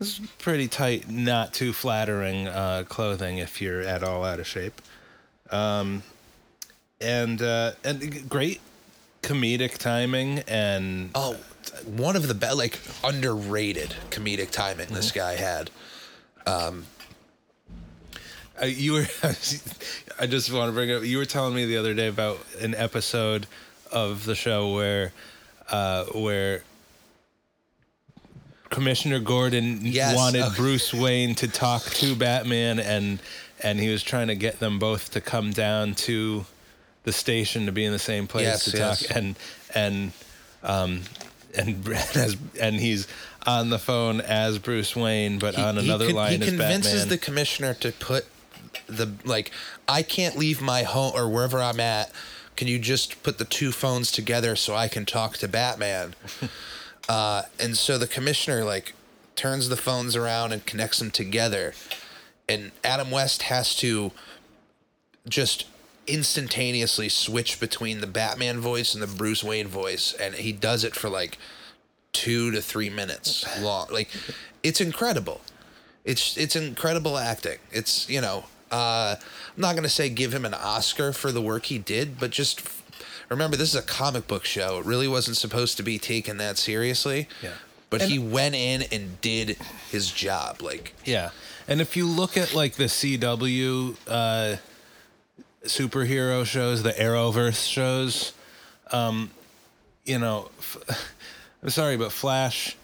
it's 0.00 0.20
pretty 0.38 0.66
tight, 0.66 1.08
not 1.08 1.54
too 1.54 1.72
flattering 1.72 2.48
uh, 2.48 2.84
clothing 2.88 3.38
if 3.38 3.60
you're 3.62 3.82
at 3.82 4.02
all 4.02 4.24
out 4.24 4.40
of 4.40 4.46
shape. 4.46 4.80
Um, 5.50 6.02
and 7.00 7.40
uh, 7.40 7.72
and 7.84 8.28
great 8.28 8.60
comedic 9.22 9.78
timing 9.78 10.40
and 10.48 11.10
oh 11.14 11.36
one 11.86 12.16
of 12.16 12.26
the 12.26 12.34
best 12.34 12.56
like 12.56 12.80
underrated 13.04 13.94
comedic 14.10 14.50
timing 14.50 14.88
this 14.88 15.12
guy 15.12 15.34
had. 15.36 15.70
Uh, 16.46 16.72
you 18.66 18.92
were 18.92 19.06
i 20.18 20.26
just 20.26 20.52
want 20.52 20.68
to 20.68 20.72
bring 20.72 20.90
up 20.92 21.02
you 21.04 21.18
were 21.18 21.24
telling 21.24 21.54
me 21.54 21.64
the 21.64 21.76
other 21.76 21.94
day 21.94 22.08
about 22.08 22.38
an 22.60 22.74
episode 22.74 23.46
of 23.92 24.24
the 24.24 24.34
show 24.34 24.72
where 24.74 25.12
uh 25.70 26.04
where 26.06 26.62
commissioner 28.68 29.18
gordon 29.18 29.80
Yes, 29.82 30.14
wanted 30.14 30.42
okay. 30.42 30.56
bruce 30.56 30.94
wayne 30.94 31.34
to 31.36 31.48
talk 31.48 31.82
to 31.84 32.14
batman 32.14 32.78
and 32.78 33.18
and 33.62 33.78
he 33.80 33.88
was 33.90 34.02
trying 34.02 34.28
to 34.28 34.34
get 34.36 34.60
them 34.60 34.78
both 34.78 35.10
to 35.12 35.20
come 35.20 35.50
down 35.50 35.94
to 35.94 36.46
the 37.04 37.12
station 37.12 37.66
to 37.66 37.72
be 37.72 37.84
in 37.84 37.92
the 37.92 37.98
same 37.98 38.26
place 38.26 38.44
Yes, 38.44 38.64
to 38.70 38.76
yes. 38.76 39.06
talk 39.06 39.16
and 39.16 39.36
and 39.74 40.12
um 40.62 41.02
and 41.56 41.88
as 42.14 42.36
and 42.60 42.76
he's 42.76 43.08
on 43.46 43.70
the 43.70 43.78
phone 43.78 44.20
as 44.20 44.58
Bruce 44.58 44.94
Wayne, 44.94 45.38
but 45.38 45.58
on 45.58 45.78
another 45.78 46.06
con- 46.08 46.14
line 46.14 46.40
he 46.42 46.46
convinces 46.48 47.06
the 47.06 47.16
commissioner 47.16 47.72
to 47.72 47.90
put 47.90 48.26
the 48.86 49.12
like 49.24 49.50
I 49.88 50.02
can't 50.02 50.36
leave 50.36 50.60
my 50.60 50.82
home 50.82 51.12
or 51.14 51.28
wherever 51.28 51.60
I'm 51.60 51.80
at. 51.80 52.10
Can 52.56 52.68
you 52.68 52.78
just 52.78 53.22
put 53.22 53.38
the 53.38 53.44
two 53.44 53.72
phones 53.72 54.12
together 54.12 54.54
so 54.56 54.74
I 54.74 54.88
can 54.88 55.06
talk 55.06 55.38
to 55.38 55.48
Batman? 55.48 56.14
uh, 57.08 57.42
and 57.58 57.76
so 57.76 57.96
the 57.96 58.06
commissioner 58.06 58.64
like 58.64 58.94
turns 59.36 59.68
the 59.68 59.76
phones 59.76 60.14
around 60.16 60.52
and 60.52 60.66
connects 60.66 60.98
them 60.98 61.10
together, 61.10 61.74
and 62.48 62.72
Adam 62.84 63.10
West 63.10 63.42
has 63.42 63.74
to 63.76 64.12
just 65.28 65.66
instantaneously 66.06 67.08
switch 67.08 67.60
between 67.60 68.00
the 68.00 68.06
Batman 68.06 68.60
voice 68.60 68.94
and 68.94 69.02
the 69.02 69.06
Bruce 69.06 69.44
Wayne 69.44 69.68
voice, 69.68 70.12
and 70.12 70.34
he 70.34 70.52
does 70.52 70.84
it 70.84 70.94
for 70.94 71.08
like 71.08 71.38
two 72.12 72.50
to 72.50 72.60
three 72.60 72.90
minutes 72.90 73.46
long. 73.60 73.86
Like, 73.90 74.08
it's 74.62 74.80
incredible. 74.80 75.40
It's 76.04 76.36
it's 76.36 76.56
incredible 76.56 77.18
acting. 77.18 77.58
It's 77.70 78.08
you 78.08 78.20
know, 78.20 78.44
uh, 78.70 79.16
I'm 79.18 79.60
not 79.60 79.74
gonna 79.74 79.88
say 79.88 80.08
give 80.08 80.32
him 80.34 80.44
an 80.44 80.54
Oscar 80.54 81.12
for 81.12 81.32
the 81.32 81.42
work 81.42 81.66
he 81.66 81.78
did, 81.78 82.18
but 82.18 82.30
just 82.30 82.60
f- 82.60 82.82
remember 83.28 83.56
this 83.56 83.68
is 83.74 83.80
a 83.80 83.82
comic 83.82 84.26
book 84.26 84.44
show. 84.44 84.78
It 84.78 84.86
really 84.86 85.08
wasn't 85.08 85.36
supposed 85.36 85.76
to 85.78 85.82
be 85.82 85.98
taken 85.98 86.36
that 86.38 86.56
seriously. 86.58 87.28
Yeah. 87.42 87.50
But 87.90 88.02
And- 88.02 88.10
he 88.10 88.18
went 88.18 88.54
in 88.54 88.82
and 88.92 89.20
did 89.20 89.56
his 89.90 90.10
job. 90.12 90.62
Like, 90.62 90.94
Yeah. 91.04 91.30
And 91.68 91.80
if 91.80 91.96
you 91.96 92.06
look 92.06 92.36
at 92.36 92.54
like 92.54 92.74
the 92.74 92.84
CW 92.88 93.96
uh, 94.08 94.56
superhero 95.64 96.44
shows, 96.44 96.82
the 96.82 96.92
Arrowverse 96.92 97.66
shows, 97.68 98.32
um, 98.92 99.30
you 100.04 100.18
know, 100.18 100.50
f- 100.58 101.12
I'm 101.62 101.70
sorry, 101.70 101.96
but 101.96 102.10
Flash, 102.12 102.76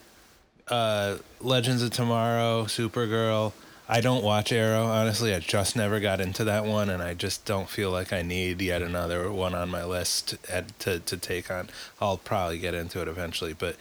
uh, 0.68 1.16
Legends 1.40 1.82
of 1.82 1.90
Tomorrow, 1.90 2.64
Supergirl. 2.64 3.52
I 3.88 4.00
don't 4.00 4.24
watch 4.24 4.50
Arrow, 4.50 4.84
honestly. 4.86 5.32
I 5.32 5.38
just 5.38 5.76
never 5.76 6.00
got 6.00 6.20
into 6.20 6.42
that 6.44 6.64
one, 6.64 6.90
and 6.90 7.00
I 7.00 7.14
just 7.14 7.44
don't 7.44 7.68
feel 7.68 7.90
like 7.90 8.12
I 8.12 8.22
need 8.22 8.60
yet 8.60 8.82
another 8.82 9.30
one 9.30 9.54
on 9.54 9.68
my 9.68 9.84
list 9.84 10.36
at, 10.48 10.76
to 10.80 10.98
to 11.00 11.16
take 11.16 11.50
on. 11.50 11.68
I'll 12.00 12.16
probably 12.16 12.58
get 12.58 12.74
into 12.74 13.00
it 13.00 13.06
eventually, 13.06 13.52
but 13.52 13.76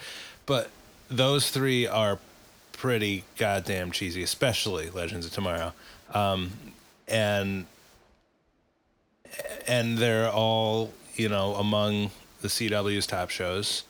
but 0.45 0.69
those 1.09 1.50
three 1.50 1.88
are 1.88 2.19
pretty 2.71 3.24
goddamn 3.38 3.91
cheesy, 3.91 4.21
especially 4.21 4.91
Legends 4.91 5.25
of 5.25 5.31
Tomorrow. 5.31 5.74
Um, 6.13 6.51
and 7.07 7.65
and 9.67 9.97
they're 9.97 10.29
all 10.29 10.93
you 11.15 11.29
know 11.29 11.55
among 11.55 12.12
the 12.41 12.47
CW's 12.47 13.07
top 13.07 13.31
shows. 13.31 13.83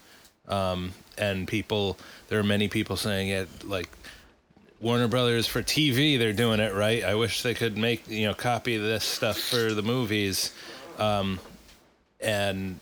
Um, 0.48 0.93
and 1.17 1.48
people, 1.48 1.98
there 2.27 2.39
are 2.39 2.43
many 2.43 2.67
people 2.67 2.95
saying 2.95 3.29
it 3.29 3.50
like 3.67 3.89
Warner 4.82 5.08
Brothers 5.08 5.48
for 5.48 5.62
TV, 5.63 6.17
they're 6.20 6.34
doing 6.34 6.60
it 6.60 6.74
right. 6.74 7.03
I 7.03 7.15
wish 7.15 7.41
they 7.41 7.53
could 7.53 7.77
make 7.77 8.08
you 8.08 8.27
know 8.27 8.34
copy 8.34 8.77
this 8.77 9.03
stuff 9.03 9.38
for 9.39 9.74
the 9.74 9.82
movies, 9.82 10.51
um, 10.98 11.39
and 12.20 12.79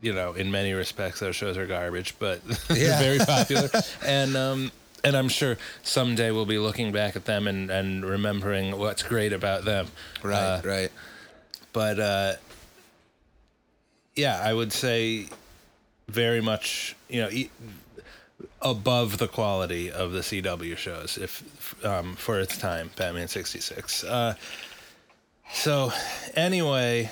you 0.00 0.12
know 0.12 0.32
in 0.32 0.50
many 0.50 0.72
respects 0.72 1.20
those 1.20 1.36
shows 1.36 1.56
are 1.56 1.66
garbage, 1.66 2.14
but 2.18 2.40
Yeah. 2.70 2.98
they're 2.98 2.98
very 2.98 3.18
popular. 3.18 3.68
and 4.04 4.36
um, 4.36 4.72
and 5.04 5.16
I'm 5.16 5.28
sure 5.28 5.58
someday 5.82 6.30
we'll 6.32 6.46
be 6.46 6.58
looking 6.58 6.92
back 6.92 7.14
at 7.14 7.24
them 7.26 7.46
and 7.46 7.70
and 7.70 8.04
remembering 8.04 8.76
what's 8.78 9.02
great 9.02 9.32
about 9.32 9.64
them. 9.64 9.86
Uh, 10.24 10.60
right. 10.64 10.90
but 11.72 12.00
uh, 12.00 12.32
yeah, 14.16 14.40
I 14.42 14.52
would 14.52 14.72
say 14.72 15.26
very 16.08 16.40
much 16.40 16.96
you 17.08 17.20
know 17.22 17.28
e- 17.30 17.50
above 18.62 19.18
the 19.18 19.28
quality 19.28 19.90
of 19.90 20.12
the 20.12 20.20
CW 20.20 20.76
shows 20.76 21.18
if 21.18 21.74
um, 21.84 22.16
for 22.16 22.40
its 22.40 22.58
time, 22.58 22.90
Batman 22.96 23.28
sixty 23.28 23.60
six. 23.60 24.04
Uh, 24.04 24.34
so 25.52 25.92
anyway, 26.34 27.10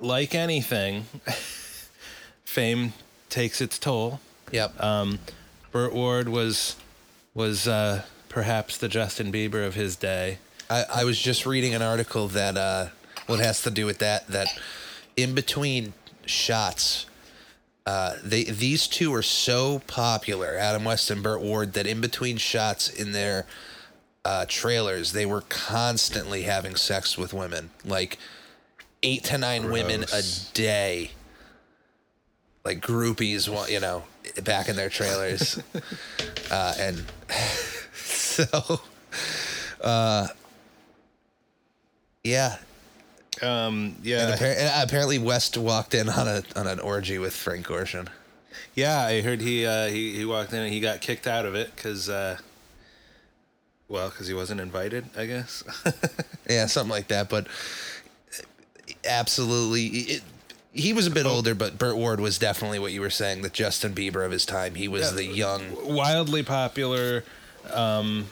like 0.00 0.34
anything, 0.34 1.06
fame 2.44 2.92
takes 3.28 3.60
its 3.60 3.78
toll. 3.78 4.20
Yep. 4.52 4.82
Um, 4.82 5.18
Burt 5.72 5.92
Ward 5.92 6.28
was 6.28 6.76
was 7.34 7.66
uh, 7.66 8.02
perhaps 8.28 8.78
the 8.78 8.88
Justin 8.88 9.32
Bieber 9.32 9.66
of 9.66 9.74
his 9.74 9.96
day. 9.96 10.38
I, 10.70 10.84
I 10.94 11.04
was 11.04 11.20
just 11.20 11.44
reading 11.44 11.74
an 11.74 11.82
article 11.82 12.28
that 12.28 12.56
uh 12.56 12.86
what 13.26 13.40
has 13.40 13.62
to 13.62 13.70
do 13.70 13.86
with 13.86 13.98
that 13.98 14.28
that 14.28 14.48
in 15.16 15.34
between 15.34 15.92
shots 16.26 17.06
uh 17.86 18.14
they 18.22 18.44
these 18.44 18.86
two 18.86 19.12
are 19.14 19.22
so 19.22 19.80
popular 19.86 20.56
Adam 20.56 20.84
West 20.84 21.10
and 21.10 21.22
Burt 21.22 21.40
Ward 21.40 21.74
that 21.74 21.86
in 21.86 22.00
between 22.00 22.36
shots 22.38 22.88
in 22.88 23.12
their 23.12 23.46
uh 24.24 24.46
trailers 24.48 25.12
they 25.12 25.26
were 25.26 25.42
constantly 25.42 26.42
having 26.42 26.76
sex 26.76 27.18
with 27.18 27.32
women. 27.34 27.70
Like 27.84 28.18
8 29.02 29.24
to 29.24 29.38
9 29.38 29.70
women 29.70 30.04
a 30.14 30.22
day. 30.54 31.10
Like 32.64 32.80
groupies 32.80 33.70
you 33.70 33.80
know 33.80 34.04
back 34.42 34.68
in 34.68 34.76
their 34.76 34.90
trailers. 34.90 35.60
Uh 36.50 36.74
and 36.78 37.04
so 37.94 38.80
yeah 42.22 42.58
Um, 43.44 43.96
yeah, 44.02 44.32
And 44.32 44.40
and 44.42 44.82
apparently, 44.88 45.18
West 45.18 45.56
walked 45.56 45.94
in 45.94 46.08
on 46.08 46.26
a 46.28 46.42
on 46.56 46.66
an 46.66 46.80
orgy 46.80 47.18
with 47.18 47.34
Frank 47.34 47.66
Gorshin. 47.66 48.08
Yeah, 48.74 49.00
I 49.00 49.20
heard 49.20 49.40
he 49.40 49.66
uh, 49.66 49.86
he 49.88 50.14
he 50.16 50.24
walked 50.24 50.52
in 50.52 50.60
and 50.60 50.72
he 50.72 50.80
got 50.80 51.00
kicked 51.00 51.26
out 51.26 51.44
of 51.46 51.54
it 51.54 51.74
because, 51.76 52.08
uh, 52.08 52.38
well, 53.88 54.08
because 54.08 54.26
he 54.26 54.34
wasn't 54.34 54.60
invited, 54.60 55.04
I 55.16 55.26
guess. 55.26 55.62
Yeah, 56.48 56.66
something 56.66 56.90
like 56.90 57.08
that. 57.08 57.30
But 57.30 57.46
absolutely, 59.08 59.86
it, 59.86 60.22
he 60.72 60.92
was 60.92 61.06
a 61.06 61.10
bit 61.10 61.26
older, 61.26 61.54
but 61.54 61.78
Burt 61.78 61.96
Ward 61.96 62.20
was 62.20 62.38
definitely 62.38 62.78
what 62.78 62.92
you 62.92 63.00
were 63.00 63.10
saying, 63.10 63.42
the 63.42 63.48
Justin 63.48 63.94
Bieber 63.94 64.24
of 64.26 64.30
his 64.32 64.44
time. 64.44 64.74
He 64.74 64.88
was 64.88 65.10
Yeah. 65.10 65.16
the 65.16 65.24
young. 65.24 65.62
Wildly 65.94 66.42
popular, 66.42 67.24
um, 67.72 68.26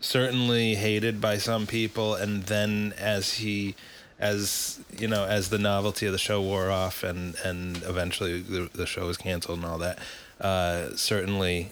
certainly 0.00 0.76
hated 0.76 1.20
by 1.20 1.38
some 1.38 1.66
people, 1.66 2.14
and 2.14 2.44
then 2.44 2.94
as 2.98 3.34
he, 3.34 3.74
as 4.18 4.80
you 4.98 5.08
know, 5.08 5.24
as 5.24 5.50
the 5.50 5.58
novelty 5.58 6.06
of 6.06 6.12
the 6.12 6.18
show 6.18 6.40
wore 6.40 6.70
off, 6.70 7.02
and 7.02 7.34
and 7.44 7.82
eventually 7.84 8.40
the 8.40 8.68
the 8.72 8.86
show 8.86 9.06
was 9.06 9.16
canceled 9.16 9.58
and 9.58 9.66
all 9.66 9.78
that, 9.78 9.98
uh, 10.40 10.94
certainly 10.96 11.70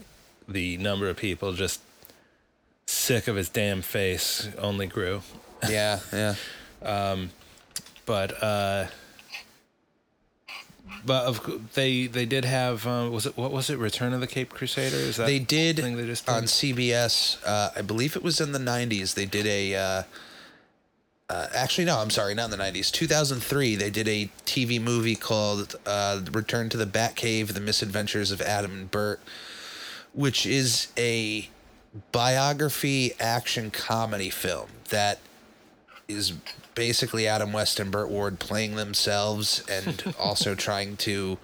the 0.49 0.76
number 0.79 1.09
of 1.09 1.17
people 1.17 1.53
just 1.53 1.81
sick 2.87 3.26
of 3.26 3.37
his 3.37 3.49
damn 3.49 3.83
face 3.83 4.49
only 4.59 4.87
grew. 4.87 5.23
Yeah, 5.69 6.00
yeah. 6.12 6.35
um, 6.83 7.31
but 8.05 8.43
uh 8.43 8.87
but 11.05 11.25
of 11.25 11.73
they 11.75 12.07
they 12.07 12.26
did 12.26 12.45
have 12.45 12.87
uh, 12.87 13.09
was 13.11 13.26
it 13.26 13.37
what 13.37 13.53
was 13.53 13.71
it 13.71 13.79
Return 13.79 14.12
of 14.12 14.21
the 14.21 14.26
Caped 14.26 14.55
Crusader 14.55 14.97
is 14.97 15.17
that 15.17 15.26
They 15.26 15.38
did 15.38 15.76
they 15.76 15.95
just 16.07 16.29
on? 16.29 16.45
CBS. 16.45 17.38
Uh, 17.45 17.71
I 17.76 17.83
believe 17.83 18.17
it 18.17 18.23
was 18.23 18.41
in 18.41 18.53
the 18.53 18.59
'90s. 18.59 19.15
They 19.15 19.26
did 19.26 19.47
a. 19.47 19.75
Uh, 21.28 21.49
actually, 21.54 21.85
no. 21.85 21.99
I'm 21.99 22.11
sorry, 22.11 22.35
not 22.35 22.52
in 22.52 22.59
the 22.59 22.64
'90s. 22.64 22.90
2003. 22.90 23.75
They 23.76 23.90
did 23.90 24.06
a 24.06 24.30
TV 24.45 24.80
movie 24.80 25.16
called 25.16 25.76
uh, 25.85 26.21
"Return 26.30 26.68
to 26.71 26.76
the 26.76 26.87
Batcave: 26.87 27.49
The 27.49 27.61
Misadventures 27.61 28.30
of 28.30 28.40
Adam 28.40 28.73
and 28.73 28.90
Burt," 28.90 29.21
which 30.12 30.47
is 30.47 30.88
a 30.97 31.49
biography 32.12 33.12
action 33.18 33.71
comedy 33.71 34.30
film 34.30 34.68
that 34.90 35.18
is 36.09 36.35
basically 36.75 37.26
Adam 37.26 37.52
West 37.52 37.80
and 37.80 37.90
Burt 37.90 38.09
Ward 38.09 38.38
playing 38.38 38.76
themselves 38.76 39.64
and 39.68 40.14
also 40.18 40.54
trying 40.54 40.97
to 40.99 41.38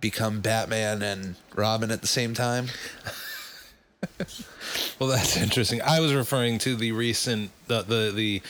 become 0.00 0.40
Batman 0.40 1.02
and 1.02 1.34
Robin 1.54 1.90
at 1.90 2.00
the 2.00 2.06
same 2.06 2.32
time. 2.32 2.68
well 4.98 5.08
that's 5.08 5.36
interesting 5.46 5.80
I 5.82 6.00
was 6.00 6.14
referring 6.14 6.58
to 6.60 6.74
the 6.76 6.92
recent 6.92 7.50
the 7.66 7.82
the 7.82 8.12
the 8.14 8.42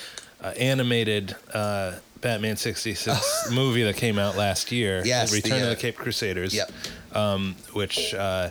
uh, 0.43 0.49
animated 0.59 1.35
uh 1.53 1.95
Batman 2.21 2.57
66 2.57 3.51
movie 3.53 3.83
that 3.85 3.97
came 3.97 4.19
out 4.19 4.37
last 4.37 4.73
year 4.73 5.03
Yes, 5.05 5.31
the, 5.31 5.37
Return 5.37 5.59
of 5.63 5.67
uh, 5.67 5.71
the 5.71 5.77
Caped 5.77 5.99
Crusaders 5.99 6.55
Yep. 6.55 6.71
um 7.15 7.57
which 7.73 8.15
uh 8.15 8.51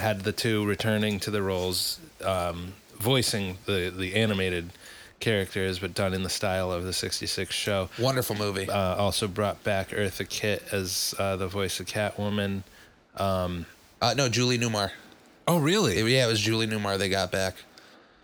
had 0.00 0.20
the 0.22 0.32
two 0.32 0.64
returning 0.66 1.18
to 1.20 1.30
the 1.30 1.42
roles 1.42 1.98
um 2.24 2.72
voicing 2.98 3.58
the 3.66 3.92
the 3.96 4.14
animated 4.14 4.70
characters 5.20 5.78
but 5.78 5.94
done 5.94 6.12
in 6.14 6.22
the 6.22 6.28
style 6.30 6.70
of 6.70 6.84
the 6.84 6.92
66 6.92 7.54
show 7.54 7.88
Wonderful 7.98 8.36
movie. 8.36 8.68
uh, 8.68 8.94
also 8.96 9.26
brought 9.26 9.62
back 9.64 9.88
Eartha 9.90 10.28
Kitt 10.28 10.62
as 10.72 11.14
uh, 11.18 11.36
the 11.36 11.48
voice 11.48 11.80
of 11.80 11.86
Catwoman. 11.86 12.62
Uh, 14.02 14.14
no, 14.14 14.28
Julie 14.28 14.58
Newmar. 14.58 14.90
Oh, 15.48 15.58
really? 15.58 15.98
It- 15.98 16.06
yeah, 16.08 16.24
it 16.24 16.28
was 16.28 16.40
Julie 16.40 16.66
Newmar 16.66 16.98
they 16.98 17.08
got 17.08 17.30
back. 17.30 17.54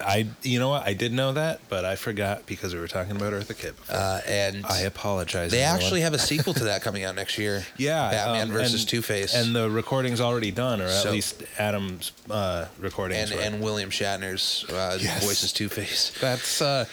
I, 0.05 0.27
you 0.43 0.59
know 0.59 0.71
what? 0.71 0.85
I 0.85 0.95
did 0.95 1.13
know 1.13 1.33
that, 1.35 1.61
but 1.69 1.85
I 1.85 1.95
forgot 1.95 2.45
because 2.45 2.75
we 2.75 2.81
were 2.81 2.89
talking 2.89 3.15
about 3.15 3.33
Eartha 3.33 3.57
Kitt. 3.57 3.77
Before. 3.77 3.95
Uh, 3.97 4.21
and 4.27 4.67
I 4.67 4.81
apologize. 4.81 5.53
they 5.53 5.61
everyone. 5.63 5.81
actually 5.81 6.01
have 6.01 6.13
a 6.13 6.19
sequel 6.31 6.55
to 6.55 6.65
that 6.65 6.83
coming 6.83 7.05
out 7.05 7.15
next 7.15 7.39
year. 7.39 7.65
yeah, 7.77 8.11
Batman 8.11 8.49
um, 8.49 8.53
versus 8.53 8.85
Two 8.85 9.01
Face, 9.01 9.33
and 9.33 9.55
the 9.55 9.71
recording's 9.71 10.21
already 10.21 10.51
done, 10.51 10.81
or 10.81 10.87
at 10.87 11.03
So- 11.05 11.13
least 11.13 11.45
Adam's 11.57 12.11
uh, 12.29 12.67
recordings. 12.81 13.31
and 13.31 13.41
and 13.41 13.63
William 13.63 13.91
Shatner's 13.91 14.65
uh, 14.71 14.99
Yes. 15.01 15.25
voice 15.25 15.45
is 15.45 15.53
Two 15.53 15.69
Face. 15.69 16.11
That's 16.21 16.61
uh, 16.61 16.87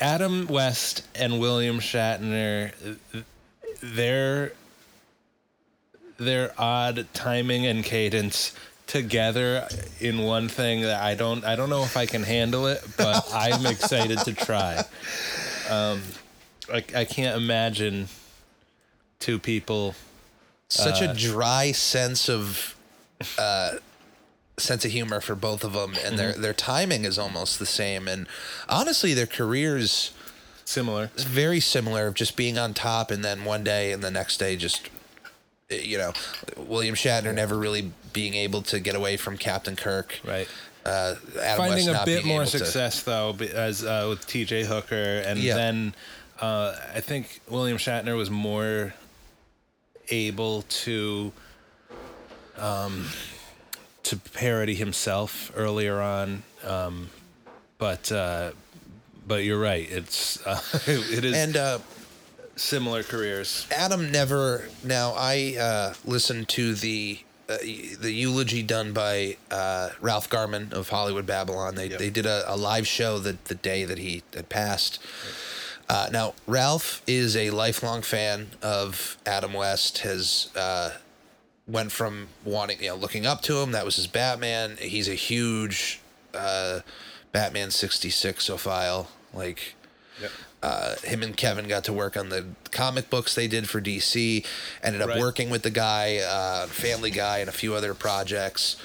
Adam 0.00 0.46
West 0.46 1.02
and 1.16 1.40
William 1.40 1.80
Shatner. 1.80 2.70
Their 3.82 4.52
their 6.18 6.52
odd 6.56 7.08
timing 7.12 7.66
and 7.66 7.82
cadence 7.82 8.52
together 8.86 9.66
in 10.00 10.18
one 10.22 10.48
thing 10.48 10.82
that 10.82 11.02
I 11.02 11.14
don't 11.14 11.44
I 11.44 11.56
don't 11.56 11.70
know 11.70 11.82
if 11.84 11.96
I 11.96 12.06
can 12.06 12.22
handle 12.22 12.66
it, 12.66 12.82
but 12.96 13.26
I'm 13.32 13.66
excited 13.66 14.18
to 14.20 14.32
try. 14.34 14.84
Um, 15.70 16.02
I 16.72 16.84
I 16.94 17.04
can't 17.04 17.36
imagine 17.36 18.08
two 19.20 19.38
people. 19.38 19.94
Such 20.68 21.02
Uh, 21.02 21.10
a 21.10 21.14
dry 21.14 21.72
sense 21.72 22.28
of 22.28 22.74
uh, 23.38 23.72
sense 24.56 24.84
of 24.84 24.90
humor 24.90 25.20
for 25.20 25.34
both 25.34 25.62
of 25.64 25.72
them, 25.72 25.94
and 26.04 26.18
their 26.18 26.32
Mm-hmm. 26.32 26.42
their 26.42 26.54
timing 26.54 27.04
is 27.04 27.18
almost 27.18 27.58
the 27.58 27.66
same. 27.66 28.08
And 28.08 28.26
honestly, 28.68 29.14
their 29.14 29.26
careers 29.26 30.10
Similar. 30.66 31.10
very 31.16 31.60
similar 31.60 32.06
of 32.06 32.14
just 32.14 32.36
being 32.36 32.56
on 32.58 32.72
top 32.74 33.10
and 33.10 33.22
then 33.22 33.44
one 33.44 33.62
day 33.64 33.92
and 33.92 34.02
the 34.02 34.10
next 34.10 34.38
day 34.38 34.56
just 34.56 34.88
you 35.68 35.98
know 35.98 36.12
william 36.56 36.94
shatner 36.94 37.34
never 37.34 37.58
really 37.58 37.92
being 38.14 38.32
able 38.34 38.62
to 38.62 38.80
get 38.80 38.94
away 38.96 39.18
from 39.18 39.36
captain 39.36 39.76
kirk 39.76 40.18
Right. 40.24 40.48
uh 40.86 41.16
Adam 41.42 41.58
finding 41.58 41.88
West 41.88 42.02
a 42.02 42.06
bit 42.06 42.24
more 42.24 42.42
able 42.42 42.50
to- 42.50 42.58
success 42.58 43.02
though 43.02 43.36
as 43.54 43.84
uh, 43.84 44.06
with 44.08 44.26
TJ 44.26 44.64
Hooker 44.64 45.22
and 45.26 45.38
Yeah. 45.38 45.54
then 45.56 45.94
uh, 46.40 46.74
I 46.94 47.00
think 47.00 47.40
William 47.48 47.76
Shatner 47.78 48.16
was 48.16 48.30
more 48.30 48.94
able 50.08 50.62
to 50.84 51.32
um, 52.58 53.06
to 54.04 54.16
parody 54.16 54.74
himself 54.74 55.50
earlier 55.56 56.00
on 56.00 56.42
um, 56.64 57.08
but 57.78 58.10
uh, 58.12 58.52
but 59.26 59.44
you're 59.44 59.60
right 59.60 59.86
it's 59.90 60.44
uh, 60.46 60.60
it 60.86 61.24
is 61.24 61.34
and 61.34 61.56
uh 61.56 61.78
similar 62.56 63.02
careers 63.02 63.66
adam 63.74 64.12
never 64.12 64.68
now 64.84 65.12
i 65.16 65.56
uh 65.58 65.92
listened 66.04 66.48
to 66.48 66.74
the 66.74 67.18
uh, 67.48 67.58
the 67.58 68.12
eulogy 68.12 68.62
done 68.62 68.92
by 68.92 69.36
uh, 69.50 69.90
Ralph 70.00 70.28
Garman 70.30 70.68
of 70.72 70.88
Hollywood 70.88 71.26
Babylon. 71.26 71.74
They 71.74 71.88
Yep. 71.88 71.98
they 71.98 72.10
did 72.10 72.26
a, 72.26 72.44
a 72.46 72.56
live 72.56 72.86
show 72.86 73.18
the 73.18 73.36
the 73.44 73.54
day 73.54 73.84
that 73.84 73.98
he 73.98 74.22
had 74.34 74.48
passed. 74.48 74.98
Uh, 75.88 76.08
now 76.10 76.34
Ralph 76.46 77.02
is 77.06 77.36
a 77.36 77.50
lifelong 77.50 78.00
fan 78.02 78.48
of 78.62 79.18
Adam 79.26 79.52
West. 79.52 79.98
Has 79.98 80.48
uh, 80.56 80.92
went 81.66 81.92
from 81.92 82.28
wanting 82.44 82.82
you 82.82 82.88
know 82.88 82.96
looking 82.96 83.26
up 83.26 83.42
to 83.42 83.58
him. 83.58 83.72
That 83.72 83.84
was 83.84 83.96
his 83.96 84.06
Batman. 84.06 84.76
He's 84.80 85.08
a 85.08 85.14
huge 85.14 86.00
uh, 86.34 86.80
Batman 87.32 87.70
sixty 87.70 88.10
six 88.10 88.48
ophile. 88.48 89.08
Like 89.34 89.74
Yep. 90.20 90.30
uh, 90.62 90.94
him 91.02 91.22
and 91.22 91.36
Kevin 91.36 91.66
got 91.68 91.84
to 91.84 91.92
work 91.92 92.16
on 92.16 92.28
the 92.28 92.46
comic 92.70 93.10
books 93.10 93.34
they 93.34 93.48
did 93.48 93.68
for 93.68 93.80
DC. 93.80 94.44
Ended 94.82 95.02
up 95.02 95.08
Right. 95.10 95.18
working 95.18 95.50
with 95.50 95.62
the 95.62 95.70
guy, 95.70 96.18
uh, 96.18 96.66
Family 96.68 97.10
Guy, 97.10 97.38
and 97.38 97.48
a 97.48 97.52
few 97.52 97.74
other 97.74 97.94
projects. 97.94 98.76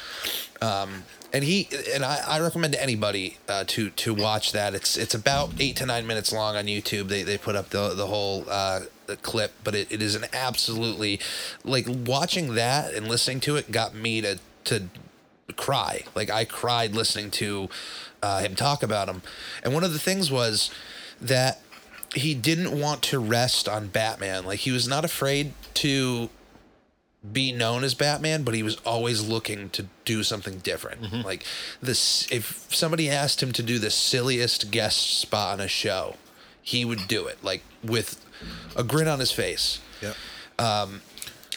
Um, 0.62 1.04
and 1.32 1.44
he 1.44 1.70
and 1.94 2.04
I, 2.04 2.18
I 2.28 2.40
recommend 2.40 2.74
to 2.74 2.82
anybody 2.82 3.38
uh, 3.48 3.64
to 3.68 3.92
to 3.92 4.14
watch 4.16 4.52
that. 4.54 4.74
It's 4.74 4.98
it's 4.98 5.14
about 5.14 5.52
eight 5.60 5.76
to 5.78 5.86
nine 5.86 6.08
minutes 6.08 6.34
long 6.34 6.56
on 6.56 6.66
YouTube. 6.66 7.08
They 7.08 7.22
they 7.22 7.38
put 7.38 7.56
up 7.56 7.70
the 7.70 7.94
the 7.94 8.08
whole 8.08 8.46
uh, 8.50 8.82
the 9.06 9.16
clip, 9.16 9.52
but 9.64 9.76
it, 9.76 9.92
it 9.92 10.02
is 10.02 10.16
an 10.16 10.26
absolutely 10.34 11.20
like 11.64 11.86
watching 11.88 12.56
that 12.56 12.94
and 12.96 13.08
listening 13.08 13.40
to 13.42 13.56
it 13.58 13.72
got 13.72 13.94
me 13.94 14.22
to 14.22 14.40
to 14.66 14.86
cry. 15.56 16.02
Like 16.16 16.30
I 16.32 16.46
cried 16.46 16.94
listening 16.96 17.30
to 17.32 17.70
uh, 18.24 18.40
him 18.40 18.56
talk 18.56 18.82
about 18.84 19.08
him. 19.08 19.22
And 19.64 19.74
one 19.74 19.84
of 19.84 19.94
the 19.94 20.00
things 20.00 20.32
was 20.32 20.72
that 21.22 21.62
he 22.16 22.34
didn't 22.34 22.78
want 22.78 23.04
to 23.04 23.20
rest 23.20 23.70
on 23.70 23.88
Batman. 23.88 24.46
Like 24.46 24.60
he 24.60 24.72
was 24.72 24.88
not 24.88 25.06
afraid 25.06 25.54
to 25.76 26.30
be 27.32 27.52
known 27.52 27.84
as 27.84 27.94
Batman, 27.94 28.44
but 28.44 28.54
he 28.56 28.64
was 28.64 28.78
always 28.86 29.28
looking 29.28 29.70
to 29.72 29.88
do 30.06 30.24
something 30.24 30.60
different. 30.60 31.02
Mm-hmm. 31.02 31.22
Like 31.22 31.46
this 31.82 32.32
if 32.32 32.74
somebody 32.74 33.10
asked 33.10 33.44
him 33.44 33.52
to 33.54 33.64
do 33.64 33.78
the 33.78 33.92
silliest 33.92 34.72
guest 34.72 35.20
spot 35.20 35.54
on 35.54 35.60
a 35.60 35.68
show, 35.68 36.16
he 36.70 36.86
would 36.86 37.08
do 37.08 37.26
it 37.26 37.44
like 37.44 37.64
with 37.84 38.24
a 38.76 38.84
grin 38.84 39.08
on 39.08 39.20
his 39.20 39.32
face 39.32 39.80
yep 40.02 40.16
um, 40.60 41.02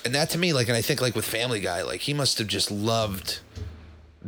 and 0.05 0.15
that 0.15 0.31
to 0.31 0.39
me 0.39 0.53
like 0.53 0.69
and 0.69 0.77
i 0.77 0.81
think 0.81 1.01
like 1.01 1.15
with 1.15 1.25
family 1.25 1.61
guy 1.61 1.83
like 1.83 2.01
he 2.01 2.15
must 2.15 2.39
have 2.39 2.47
just 2.47 2.71
loved 2.71 3.41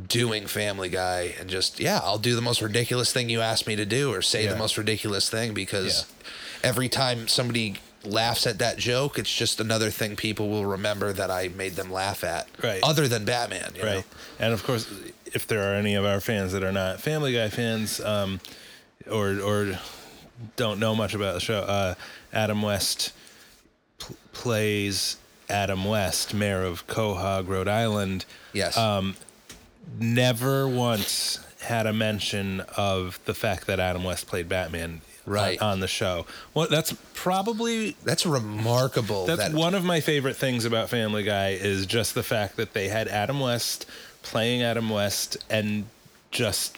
doing 0.08 0.46
family 0.46 0.88
guy 0.88 1.34
and 1.38 1.48
just 1.48 1.78
yeah 1.78 2.00
i'll 2.02 2.18
do 2.18 2.34
the 2.34 2.42
most 2.42 2.60
ridiculous 2.60 3.12
thing 3.12 3.28
you 3.28 3.40
ask 3.40 3.66
me 3.66 3.76
to 3.76 3.84
do 3.86 4.12
or 4.12 4.20
say 4.22 4.44
Yeah. 4.44 4.50
the 4.52 4.58
most 4.58 4.76
ridiculous 4.76 5.30
thing 5.30 5.54
because 5.54 6.06
every 6.64 6.88
time 6.88 7.28
somebody 7.28 7.76
laughs 8.04 8.44
at 8.46 8.58
that 8.58 8.76
joke 8.76 9.18
it's 9.20 9.32
just 9.34 9.60
another 9.60 9.90
thing 9.90 10.16
people 10.16 10.48
will 10.48 10.66
remember 10.66 11.12
that 11.12 11.30
i 11.30 11.46
made 11.48 11.74
them 11.76 11.92
laugh 11.92 12.24
at 12.24 12.48
Right. 12.62 12.80
other 12.82 13.06
than 13.06 13.24
batman 13.24 13.70
you 13.76 13.82
know? 13.84 13.94
right 13.94 14.04
and 14.40 14.52
of 14.52 14.64
course 14.64 14.92
if 15.26 15.46
there 15.46 15.62
are 15.70 15.74
any 15.76 15.94
of 15.94 16.04
our 16.04 16.20
fans 16.20 16.52
that 16.52 16.64
are 16.64 16.72
not 16.72 17.00
family 17.00 17.32
guy 17.32 17.48
fans 17.48 18.00
um 18.00 18.40
or 19.08 19.38
or 19.40 19.78
don't 20.56 20.80
know 20.80 20.96
much 20.96 21.14
about 21.14 21.34
the 21.34 21.40
show 21.40 21.60
uh 21.60 21.94
adam 22.32 22.62
west 22.62 23.12
pl- 24.00 24.16
plays 24.32 25.16
adam 25.48 25.84
west 25.84 26.34
mayor 26.34 26.62
of 26.64 26.84
quahog 26.88 27.46
rhode 27.46 27.68
island 27.68 28.24
yes 28.52 28.76
Um, 28.76 29.14
never 29.98 30.66
once 30.68 31.38
had 31.60 31.86
a 31.86 31.92
mention 31.92 32.60
of 32.76 33.18
the 33.24 33.34
fact 33.34 33.66
that 33.66 33.78
adam 33.80 34.04
west 34.04 34.26
played 34.26 34.48
batman 34.48 35.00
Right. 35.26 35.58
on, 35.62 35.80
the 35.80 35.88
show 35.88 36.26
well 36.52 36.66
that's 36.70 36.94
probably 37.14 37.96
that's 38.04 38.26
remarkable 38.26 39.24
that's 39.24 39.40
that 39.48 39.54
one 39.54 39.74
of 39.74 39.82
my 39.82 40.00
favorite 40.00 40.36
things 40.36 40.66
about 40.66 40.90
Family 40.90 41.22
Guy 41.22 41.52
is 41.52 41.86
just 41.86 42.14
the 42.14 42.22
fact 42.22 42.56
that 42.56 42.74
they 42.74 42.88
had 42.88 43.08
Adam 43.08 43.40
West 43.40 43.86
playing 44.22 44.62
Adam 44.62 44.90
West 44.90 45.38
and 45.48 45.86
just 46.30 46.76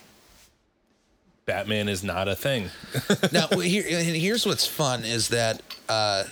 Batman 1.45 1.89
is 1.89 2.05
not 2.05 2.29
a 2.29 2.35
thing. 2.37 2.69
now 3.33 3.47
here, 3.59 3.83
and 3.89 4.15
here's 4.15 4.45
what's 4.45 4.65
fun 4.65 5.03
is 5.03 5.27
that 5.27 5.61
uh, 5.89 6.23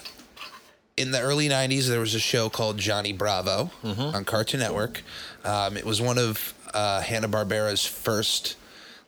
in 0.95 1.11
the 1.11 1.19
early 1.19 1.49
90s 1.49 1.89
there 1.89 1.99
was 1.99 2.15
a 2.15 2.19
show 2.21 2.47
called 2.49 2.77
johnny 2.77 3.11
bravo 3.11 3.69
on 3.83 4.23
cartoon 4.23 4.61
network 4.61 5.03
um, 5.43 5.75
it 5.75 5.83
was 5.85 6.01
one 6.01 6.17
of 6.17 6.53
uh, 6.75 7.01
hanna-barbera's 7.01 7.85
first 7.85 8.55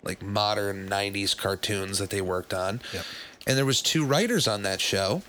like 0.04 0.22
modern 0.22 0.88
90s 0.90 1.36
cartoons 1.38 2.00
that 2.00 2.10
they 2.10 2.22
worked 2.22 2.54
on 2.54 2.82
Yep. 2.94 3.06
and 3.46 3.58
there 3.58 3.66
was 3.66 3.82
two 3.82 4.04
writers 4.06 4.48
on 4.48 4.64
that 4.64 4.82
show 4.82 5.22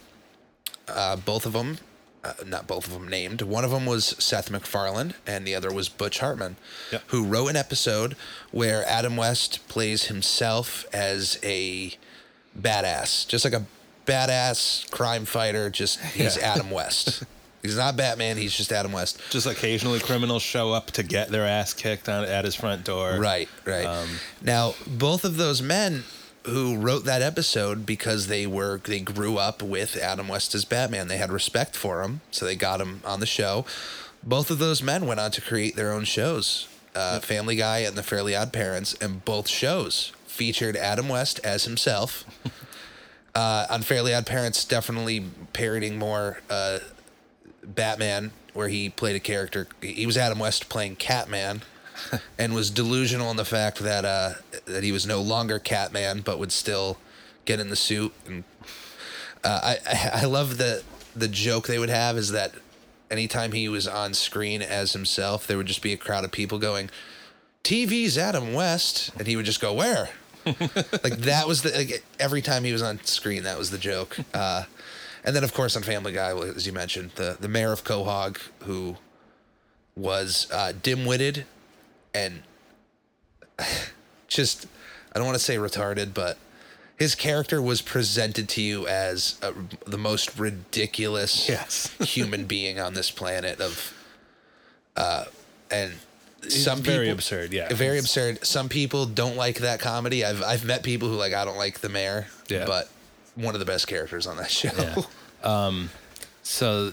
uh, 0.88 1.16
both 1.16 1.44
of 1.44 1.52
them 1.52 1.78
uh, 2.24 2.32
not 2.46 2.66
both 2.66 2.86
of 2.86 2.92
them 2.92 3.06
named 3.08 3.42
one 3.42 3.64
of 3.64 3.70
them 3.70 3.84
was 3.86 4.14
seth 4.18 4.50
macfarlane 4.50 5.14
and 5.26 5.46
the 5.46 5.54
other 5.54 5.72
was 5.72 5.88
butch 5.88 6.20
hartman 6.20 6.56
Yep. 6.92 7.02
who 7.08 7.24
wrote 7.24 7.48
an 7.48 7.56
episode 7.56 8.16
where 8.50 8.84
adam 8.88 9.16
west 9.16 9.66
plays 9.68 10.04
himself 10.04 10.84
as 10.92 11.38
a 11.42 11.92
badass, 12.58 13.26
just 13.28 13.44
like 13.44 13.54
a 13.54 13.64
badass 14.06 14.90
crime 14.90 15.24
fighter. 15.24 15.70
Just 15.70 16.00
he's 16.00 16.36
Yeah. 16.36 16.52
Adam 16.54 16.70
West. 16.70 17.22
he's 17.62 17.76
not 17.76 17.96
Batman. 17.96 18.36
He's 18.36 18.56
just 18.56 18.72
Adam 18.72 18.92
West. 18.92 19.20
Just 19.30 19.46
occasionally 19.46 20.00
criminals 20.00 20.42
show 20.42 20.72
up 20.72 20.90
to 20.92 21.02
get 21.02 21.28
their 21.28 21.44
ass 21.46 21.72
kicked 21.74 22.08
on 22.08 22.24
at 22.24 22.44
his 22.44 22.54
front 22.54 22.84
door. 22.84 23.18
Right, 23.18 23.48
right. 23.64 23.86
Um, 23.86 24.08
now, 24.42 24.74
both 24.86 25.24
of 25.24 25.36
those 25.36 25.62
men 25.62 26.04
who 26.44 26.76
wrote 26.76 27.04
that 27.04 27.22
episode 27.22 27.84
because 27.84 28.26
they 28.26 28.46
were 28.46 28.80
they 28.84 29.00
grew 29.00 29.38
up 29.38 29.62
with 29.62 29.96
Adam 29.96 30.28
West 30.28 30.54
as 30.54 30.64
Batman. 30.64 31.08
They 31.08 31.18
had 31.18 31.30
respect 31.30 31.76
for 31.76 32.02
him, 32.02 32.20
so 32.30 32.44
they 32.44 32.56
got 32.56 32.80
him 32.80 33.02
on 33.04 33.20
the 33.20 33.26
show. 33.26 33.64
Both 34.22 34.50
of 34.50 34.58
those 34.58 34.82
men 34.82 35.06
went 35.06 35.20
on 35.20 35.30
to 35.32 35.40
create 35.40 35.76
their 35.76 35.92
own 35.92 36.04
shows, 36.04 36.68
uh, 36.94 37.20
Family 37.20 37.56
Guy 37.56 37.78
and 37.78 37.96
The 37.96 38.02
Fairly 38.02 38.34
Odd 38.34 38.52
Parents, 38.52 38.94
and 38.94 39.24
both 39.24 39.48
shows 39.48 40.12
featured 40.26 40.76
Adam 40.76 41.08
West 41.08 41.40
as 41.44 41.64
himself. 41.64 42.24
uh, 43.34 43.66
on 43.70 43.82
Fairly 43.82 44.14
Odd 44.14 44.26
Parents, 44.26 44.64
definitely 44.64 45.24
parodying 45.52 45.98
more 45.98 46.40
uh, 46.50 46.78
Batman, 47.68 48.32
where 48.54 48.68
he 48.68 48.88
played 48.88 49.14
a 49.14 49.20
character. 49.20 49.68
He 49.80 50.06
was 50.06 50.16
Adam 50.16 50.38
West 50.38 50.68
playing 50.68 50.96
Catman, 50.96 51.62
and 52.38 52.54
was 52.54 52.70
delusional 52.70 53.30
in 53.30 53.36
the 53.36 53.44
fact 53.44 53.78
that 53.78 54.04
uh, 54.04 54.34
that 54.64 54.82
he 54.82 54.92
was 54.92 55.06
no 55.06 55.20
longer 55.20 55.58
Catman, 55.58 56.22
but 56.22 56.38
would 56.38 56.52
still 56.52 56.98
get 57.44 57.60
in 57.60 57.70
the 57.70 57.76
suit. 57.76 58.12
And 58.26 58.44
uh, 59.44 59.60
I, 59.62 59.76
I 59.86 60.10
I 60.22 60.24
love 60.24 60.58
the 60.58 60.82
the 61.14 61.28
joke 61.28 61.66
they 61.66 61.78
would 61.78 61.90
have 61.90 62.16
is 62.16 62.30
that 62.30 62.54
anytime 63.10 63.52
he 63.52 63.68
was 63.68 63.86
on 63.86 64.14
screen 64.14 64.62
as 64.62 64.92
himself, 64.92 65.46
there 65.46 65.56
would 65.56 65.66
just 65.66 65.82
be 65.82 65.92
a 65.92 65.96
crowd 65.96 66.24
of 66.24 66.32
people 66.32 66.58
going, 66.58 66.90
"TV's 67.64 68.16
Adam 68.16 68.54
West," 68.54 69.10
and 69.18 69.26
he 69.26 69.36
would 69.36 69.46
just 69.46 69.60
go, 69.60 69.72
"Where?" 69.72 70.10
like 70.46 71.18
that 71.18 71.46
was 71.46 71.62
the 71.62 71.70
like, 71.70 72.04
every 72.18 72.40
time 72.40 72.64
he 72.64 72.72
was 72.72 72.82
on 72.82 73.02
screen, 73.04 73.42
that 73.42 73.58
was 73.58 73.70
the 73.70 73.78
joke. 73.78 74.16
Uh, 74.32 74.64
and 75.28 75.36
then 75.36 75.44
of 75.44 75.52
course 75.52 75.76
on 75.76 75.82
Family 75.82 76.12
Guy, 76.12 76.34
as 76.38 76.66
you 76.66 76.72
mentioned, 76.72 77.10
the 77.16 77.36
the 77.38 77.48
mayor 77.48 77.70
of 77.70 77.84
Quahog 77.84 78.38
who 78.64 78.96
was 79.94 80.48
uh, 80.50 80.72
dim-witted 80.82 81.44
and 82.14 82.42
just 84.28 84.66
I 85.12 85.18
don't 85.18 85.26
want 85.26 85.36
to 85.36 85.44
say 85.44 85.56
retarded, 85.56 86.14
but 86.14 86.38
his 86.98 87.14
character 87.14 87.60
was 87.60 87.82
presented 87.82 88.48
to 88.50 88.62
you 88.62 88.86
as 88.86 89.38
a, 89.42 89.52
the 89.84 89.98
most 89.98 90.38
ridiculous 90.38 91.46
Yes. 91.56 91.94
human 92.00 92.46
being 92.46 92.80
on 92.80 92.94
this 92.94 93.10
planet 93.10 93.60
of 93.60 93.94
uh 94.96 95.24
and 95.70 95.92
some 96.48 96.78
very 96.80 97.06
people 97.06 97.14
absurd, 97.14 97.52
yeah. 97.52 97.68
very 97.74 97.98
absurd 97.98 98.44
some 98.46 98.68
people 98.68 99.04
don't 99.06 99.36
like 99.36 99.58
that 99.58 99.80
comedy 99.80 100.24
i've 100.24 100.42
i've 100.42 100.64
met 100.64 100.82
people 100.82 101.08
who 101.08 101.14
like 101.16 101.34
i 101.34 101.44
don't 101.44 101.58
like 101.58 101.80
the 101.80 101.88
mayor 101.88 102.26
Yeah. 102.48 102.64
but 102.64 102.88
one 103.38 103.54
of 103.54 103.60
the 103.60 103.66
best 103.66 103.86
characters 103.86 104.26
on 104.26 104.36
that 104.36 104.50
show 104.50 104.70
Yeah. 104.76 105.88
So 106.42 106.92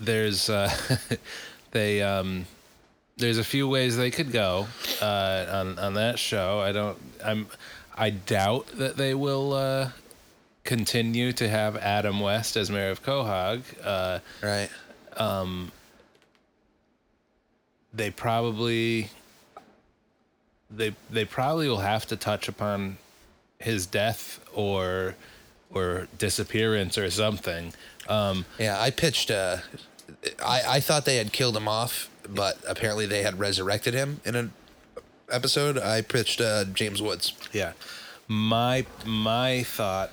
there's 0.00 0.50
uh, 0.50 0.70
they 1.70 2.02
um, 2.02 2.46
there's 3.16 3.38
a 3.38 3.44
few 3.44 3.68
ways 3.68 3.96
they 3.96 4.10
could 4.10 4.32
go 4.32 4.66
uh, 5.00 5.46
on 5.50 5.78
on 5.78 5.94
that 5.94 6.18
show. 6.18 6.60
I 6.60 6.72
don't. 6.72 6.98
I'm. 7.24 7.46
I 7.96 8.10
doubt 8.10 8.66
that 8.78 8.96
they 8.96 9.14
will 9.14 9.52
uh, 9.52 9.90
continue 10.64 11.32
to 11.34 11.48
have 11.48 11.76
Adam 11.76 12.18
West 12.20 12.56
as 12.56 12.70
mayor 12.70 12.90
of 12.90 13.02
Quahog. 13.02 13.62
Uh, 13.84 14.20
right 14.42 14.70
they 17.92 18.10
probably 18.10 19.10
they 20.70 20.94
they 21.10 21.24
probably 21.24 21.68
will 21.68 21.78
have 21.78 22.06
to 22.06 22.16
touch 22.16 22.48
upon 22.48 22.98
his 23.60 23.86
death 23.86 24.40
or 24.54 25.14
or 25.72 26.08
disappearance 26.18 26.98
or 26.98 27.10
something. 27.10 27.72
Um, 28.08 28.44
yeah 28.58 28.80
i 28.80 28.90
pitched 28.90 29.30
uh 29.30 29.58
i 30.44 30.62
i 30.66 30.80
thought 30.80 31.04
they 31.04 31.16
had 31.16 31.32
killed 31.32 31.56
him 31.56 31.68
off 31.68 32.10
but 32.28 32.58
apparently 32.66 33.06
they 33.06 33.22
had 33.22 33.38
resurrected 33.38 33.94
him 33.94 34.20
in 34.24 34.34
an 34.34 34.52
episode 35.30 35.78
i 35.78 36.02
pitched 36.02 36.40
uh 36.40 36.64
james 36.64 37.00
woods 37.00 37.34
yeah, 37.52 37.72
my 38.26 38.84
my 39.06 39.62
thought 39.62 40.10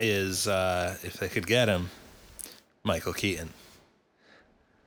is 0.00 0.48
uh, 0.48 0.96
if 1.02 1.14
they 1.18 1.28
could 1.28 1.46
get 1.46 1.68
him, 1.68 1.90
Michael 2.82 3.12
Keaton. 3.12 3.50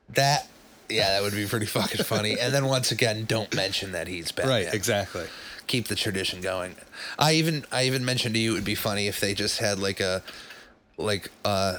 that 0.09 0.47
yeah 0.89 1.09
that 1.09 1.21
would 1.23 1.33
be 1.33 1.45
pretty 1.47 1.65
fucking 1.65 2.03
funny 2.05 2.39
and 2.39 2.53
then 2.53 2.65
once 2.65 2.91
again 2.91 3.25
don't 3.25 3.53
mention 3.55 3.91
that 3.93 4.07
he's 4.07 4.31
Batman. 4.31 4.65
Right, 4.65 4.73
exactly. 4.73 5.25
Keep 5.67 5.87
the 5.87 5.95
tradition 5.95 6.41
going. 6.41 6.75
I 7.19 7.33
even 7.33 7.65
I 7.71 7.83
even 7.85 8.05
mentioned 8.05 8.35
to 8.35 8.39
you 8.39 8.51
it 8.51 8.55
would 8.55 8.65
be 8.65 8.75
funny 8.75 9.07
if 9.07 9.19
they 9.19 9.33
just 9.33 9.59
had 9.59 9.79
like 9.79 9.99
a 9.99 10.21
like 10.97 11.31
uh 11.43 11.77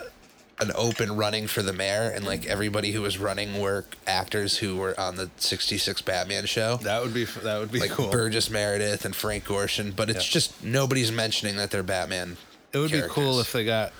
an 0.58 0.72
open 0.74 1.14
running 1.16 1.46
for 1.46 1.60
the 1.62 1.72
mayor 1.72 2.10
and 2.14 2.24
like 2.24 2.46
everybody 2.46 2.92
who 2.92 3.02
was 3.02 3.18
running 3.18 3.60
were 3.60 3.84
actors 4.06 4.56
who 4.56 4.76
were 4.76 4.98
on 4.98 5.16
the 5.16 5.28
66 5.36 6.00
Batman 6.00 6.46
show. 6.46 6.76
That 6.78 7.02
would 7.02 7.12
be 7.12 7.24
that 7.24 7.58
would 7.58 7.70
be 7.70 7.80
Like 7.80 7.90
cool. 7.90 8.10
Burgess 8.10 8.48
Meredith 8.50 9.04
and 9.04 9.14
Frank 9.14 9.44
Gorshin, 9.44 9.94
but 9.94 10.08
it's 10.08 10.26
Yeah. 10.26 10.32
just 10.32 10.64
nobody's 10.64 11.12
mentioning 11.12 11.56
that 11.56 11.70
they're 11.70 11.82
Batman. 11.82 12.38
It 12.72 12.78
would 12.78 12.90
be 12.90 13.02
cool 13.08 13.40
if 13.40 13.52
they 13.52 13.64
got 13.64 13.92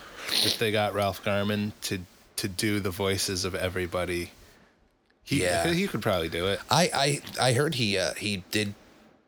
if 0.44 0.58
they 0.58 0.72
got 0.72 0.94
Ralph 0.94 1.22
Garman 1.24 1.72
to 1.82 1.98
to 2.36 2.48
do 2.48 2.80
the 2.80 2.90
voices 2.90 3.44
of 3.44 3.54
everybody. 3.54 4.30
He, 5.24 5.42
Yeah. 5.42 5.66
he 5.72 5.86
could 5.88 6.02
probably 6.02 6.28
do 6.28 6.46
it. 6.46 6.60
I 6.70 7.20
I 7.38 7.48
I 7.48 7.52
heard 7.52 7.74
he 7.74 7.98
uh 7.98 8.14
he 8.14 8.44
did 8.50 8.74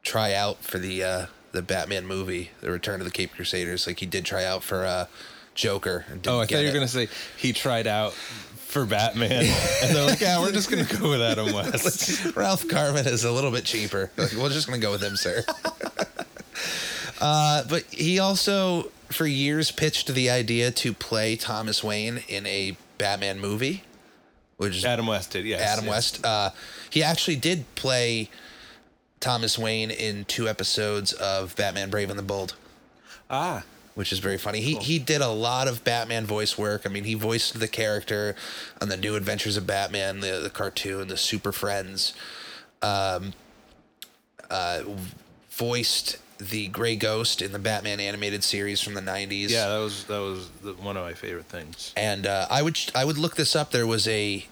try 0.02 0.34
out 0.34 0.62
for 0.62 0.78
the 0.78 1.02
uh 1.02 1.26
the 1.52 1.62
Batman 1.62 2.06
movie, 2.06 2.50
The 2.60 2.70
Return 2.70 3.00
of 3.00 3.06
the 3.06 3.10
Caped 3.10 3.34
Crusaders. 3.34 3.86
Like 3.86 4.00
he 4.00 4.06
did 4.06 4.24
try 4.24 4.44
out 4.44 4.62
for 4.62 4.84
uh 4.84 5.06
Joker. 5.54 6.04
Oh, 6.26 6.40
I 6.40 6.46
thought 6.46 6.50
you 6.52 6.58
were 6.58 6.64
it. 6.68 6.74
gonna 6.74 6.88
say 6.88 7.08
he 7.36 7.52
tried 7.52 7.86
out 7.86 8.12
for 8.12 8.84
Batman, 8.84 9.32
and 9.82 9.96
they're 9.96 10.06
like, 10.06 10.20
"Yeah, 10.20 10.40
we're 10.40 10.52
just 10.52 10.70
gonna 10.70 10.84
go 10.84 11.10
with 11.10 11.22
Adam 11.22 11.52
West." 11.52 12.36
Ralph 12.36 12.68
Garman 12.68 13.06
is 13.06 13.24
a 13.24 13.32
little 13.32 13.50
bit 13.50 13.64
cheaper. 13.64 14.10
Like, 14.16 14.32
we're 14.34 14.50
just 14.50 14.68
gonna 14.68 14.78
go 14.78 14.92
with 14.92 15.02
him, 15.02 15.16
sir. 15.16 15.44
uh, 17.20 17.64
but 17.68 17.82
he 17.84 18.18
also, 18.18 18.90
for 19.10 19.26
years, 19.26 19.70
pitched 19.70 20.14
the 20.14 20.30
idea 20.30 20.70
to 20.70 20.92
play 20.92 21.34
Thomas 21.34 21.82
Wayne 21.82 22.22
in 22.28 22.46
a 22.46 22.76
Batman 22.98 23.40
movie, 23.40 23.82
which 24.58 24.84
Adam 24.84 25.06
West 25.06 25.32
did, 25.32 25.44
yes. 25.44 25.60
Adam 25.60 25.86
yes. 25.86 25.90
West. 25.90 26.24
Uh, 26.26 26.50
he 26.90 27.02
actually 27.02 27.36
did 27.36 27.64
play 27.74 28.28
Thomas 29.20 29.58
Wayne 29.58 29.90
in 29.90 30.24
two 30.24 30.48
episodes 30.48 31.12
of 31.12 31.54
Batman: 31.56 31.90
Brave 31.90 32.10
and 32.10 32.18
the 32.18 32.22
Bold 32.22 32.54
Ah, 33.30 33.64
which 33.94 34.12
is 34.12 34.18
very 34.20 34.38
funny. 34.38 34.60
He 34.60 34.76
he 34.76 34.98
did 34.98 35.20
a 35.20 35.28
lot 35.28 35.68
of 35.68 35.84
Batman 35.84 36.24
voice 36.26 36.56
work. 36.56 36.82
I 36.86 36.88
mean, 36.88 37.04
he 37.04 37.14
voiced 37.14 37.58
the 37.60 37.68
character 37.68 38.34
on 38.80 38.88
the 38.88 38.96
New 38.96 39.16
Adventures 39.16 39.56
of 39.56 39.66
Batman, 39.66 40.20
the 40.20 40.40
the 40.42 40.50
cartoon, 40.50 41.08
the 41.08 41.16
Super 41.16 41.52
Friends. 41.52 42.14
Um, 42.80 43.32
uh, 44.50 44.82
voiced 45.50 46.18
the 46.38 46.68
Gray 46.68 46.94
Ghost 46.94 47.42
in 47.42 47.50
the 47.52 47.58
Batman 47.58 47.98
animated 47.98 48.44
series 48.44 48.80
from 48.80 48.94
the 48.94 49.00
'90s. 49.00 49.50
yeah, 49.50 49.68
that 49.68 49.78
was 49.78 50.04
that 50.04 50.20
was 50.20 50.48
the, 50.62 50.72
one 50.74 50.96
of 50.96 51.02
my 51.04 51.12
favorite 51.14 51.46
things. 51.46 51.92
and 51.96 52.26
uh, 52.26 52.46
I 52.48 52.62
would 52.62 52.78
I 52.94 53.04
would 53.04 53.18
look 53.18 53.34
this 53.36 53.56
up. 53.56 53.72
There 53.72 53.86
was 53.86 54.06
a 54.06 54.46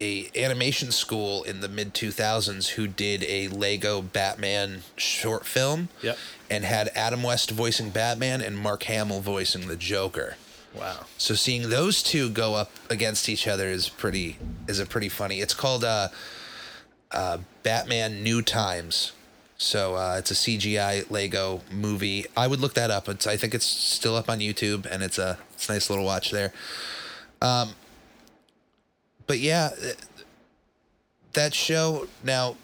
a 0.00 0.30
animation 0.36 0.92
school 0.92 1.42
in 1.44 1.60
the 1.60 1.68
mid 1.68 1.94
2000s 1.94 2.70
who 2.70 2.86
did 2.86 3.24
a 3.24 3.48
Lego 3.48 4.02
Batman 4.02 4.82
short 4.96 5.46
film. 5.46 5.88
Yep. 6.02 6.18
And 6.50 6.64
had 6.64 6.90
Adam 6.94 7.22
West 7.22 7.50
voicing 7.50 7.90
Batman 7.90 8.40
and 8.40 8.56
Mark 8.56 8.84
Hamill 8.84 9.20
voicing 9.20 9.68
the 9.68 9.76
Joker. 9.76 10.36
Wow. 10.74 11.06
So 11.16 11.34
seeing 11.34 11.70
those 11.70 12.02
two 12.02 12.28
go 12.30 12.54
up 12.54 12.70
against 12.90 13.28
each 13.28 13.48
other 13.48 13.68
is 13.68 13.88
pretty 13.88 14.36
is 14.68 14.78
a 14.78 14.86
pretty 14.86 15.08
funny. 15.08 15.40
It's 15.40 15.54
called 15.54 15.84
uh, 15.84 16.08
uh, 17.10 17.38
Batman 17.62 18.22
New 18.22 18.42
Times. 18.42 19.12
So 19.58 19.94
uh, 19.94 20.16
it's 20.18 20.30
a 20.30 20.34
CGI 20.34 21.10
Lego 21.10 21.62
movie. 21.72 22.26
I 22.36 22.46
would 22.46 22.60
look 22.60 22.74
that 22.74 22.90
up. 22.90 23.08
It's 23.08 23.26
I 23.26 23.38
think 23.38 23.54
it's 23.54 23.64
still 23.64 24.14
up 24.14 24.28
on 24.28 24.40
YouTube 24.40 24.84
and 24.86 25.02
it's 25.02 25.18
a 25.18 25.38
it's 25.54 25.68
a 25.68 25.72
nice 25.72 25.88
little 25.88 26.04
watch 26.04 26.30
there. 26.30 26.52
Um, 27.40 27.70
but 29.26 29.38
yeah, 29.38 29.70
that 31.32 31.54
show 31.54 32.08
now 32.24 32.56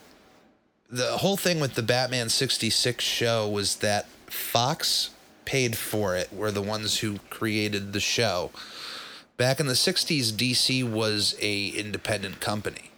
the 0.91 1.19
whole 1.19 1.37
thing 1.37 1.59
with 1.59 1.75
the 1.75 1.83
Batman 1.83 2.29
66 2.29 3.03
show 3.03 3.49
was 3.49 3.77
that 3.77 4.07
Fox 4.27 5.11
paid 5.45 5.77
for 5.77 6.15
it, 6.15 6.33
were 6.33 6.51
the 6.51 6.63
ones 6.63 6.99
who 6.99 7.19
created 7.31 7.93
the 7.93 8.01
show. 8.01 8.51
Back 9.39 9.59
in 9.59 9.67
the 9.67 9.73
60s, 9.73 10.31
DC 10.33 10.89
was 10.89 11.35
a 11.41 11.69
independent 11.69 12.41
company. 12.41 12.91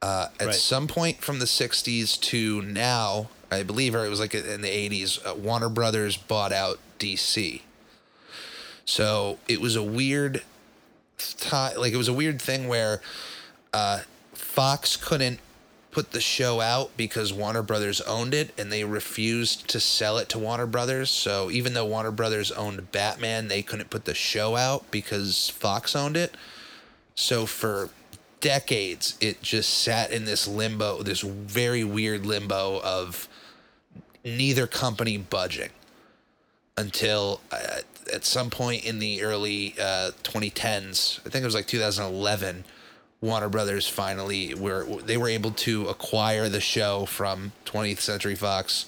Uh, 0.00 0.28
at 0.40 0.46
Right. 0.46 0.54
some 0.54 0.86
point 0.86 1.22
from 1.22 1.38
the 1.38 1.46
60s 1.46 2.16
to 2.16 2.62
now, 2.62 3.28
I 3.50 3.62
believe, 3.62 3.94
or 3.94 4.04
it 4.04 4.08
was 4.08 4.20
like 4.20 4.34
in 4.34 4.62
the 4.62 4.68
80s, 4.68 5.18
uh, 5.26 5.34
Warner 5.34 5.68
Brothers 5.68 6.16
bought 6.16 6.52
out 6.52 6.78
DC. 6.98 7.62
So 8.84 9.38
it 9.46 9.60
was 9.60 9.76
a 9.76 9.82
weird 9.82 10.42
time, 11.18 11.76
like 11.76 11.92
it 11.92 11.96
was 11.96 12.08
a 12.08 12.12
weird 12.12 12.40
thing 12.40 12.68
where 12.68 13.00
uh, 13.72 14.00
Fox 14.32 14.96
couldn't 14.96 15.40
put 15.90 16.12
the 16.12 16.20
show 16.20 16.60
out 16.60 16.96
because 16.96 17.32
Warner 17.32 17.62
Brothers 17.62 18.00
owned 18.02 18.34
it 18.34 18.52
and 18.58 18.70
they 18.70 18.84
refused 18.84 19.68
to 19.68 19.80
sell 19.80 20.18
it 20.18 20.28
to 20.30 20.38
Warner 20.38 20.66
Brothers. 20.66 21.10
So 21.10 21.50
even 21.50 21.74
though 21.74 21.86
Warner 21.86 22.10
Brothers 22.10 22.52
owned 22.52 22.92
Batman, 22.92 23.48
they 23.48 23.62
couldn't 23.62 23.90
put 23.90 24.04
the 24.04 24.14
show 24.14 24.56
out 24.56 24.90
because 24.90 25.48
Fox 25.48 25.96
owned 25.96 26.16
it. 26.16 26.36
So 27.14 27.46
for 27.46 27.90
decades, 28.40 29.16
it 29.20 29.42
just 29.42 29.70
sat 29.70 30.12
in 30.12 30.24
this 30.24 30.46
limbo, 30.46 31.02
this 31.02 31.22
very 31.22 31.82
weird 31.82 32.24
limbo 32.26 32.80
of 32.82 33.28
neither 34.24 34.66
company 34.66 35.16
budging 35.16 35.70
until 36.78 37.40
uh, 37.50 37.80
at 38.12 38.24
some 38.24 38.50
point 38.50 38.84
in 38.84 39.00
the 39.00 39.22
early 39.22 39.74
uh, 39.78 40.12
2010s, 40.22 41.20
I 41.26 41.30
think 41.30 41.42
it 41.42 41.44
was 41.44 41.54
like 41.54 41.66
2011, 41.66 42.64
Warner 43.20 43.48
Brothers 43.48 43.88
finally 43.88 44.54
were 44.54 44.84
they 45.04 45.16
were 45.16 45.28
able 45.28 45.50
to 45.50 45.88
acquire 45.88 46.48
the 46.48 46.60
show 46.60 47.04
from 47.04 47.50
20th 47.66 47.98
Century 47.98 48.36
Fox 48.36 48.86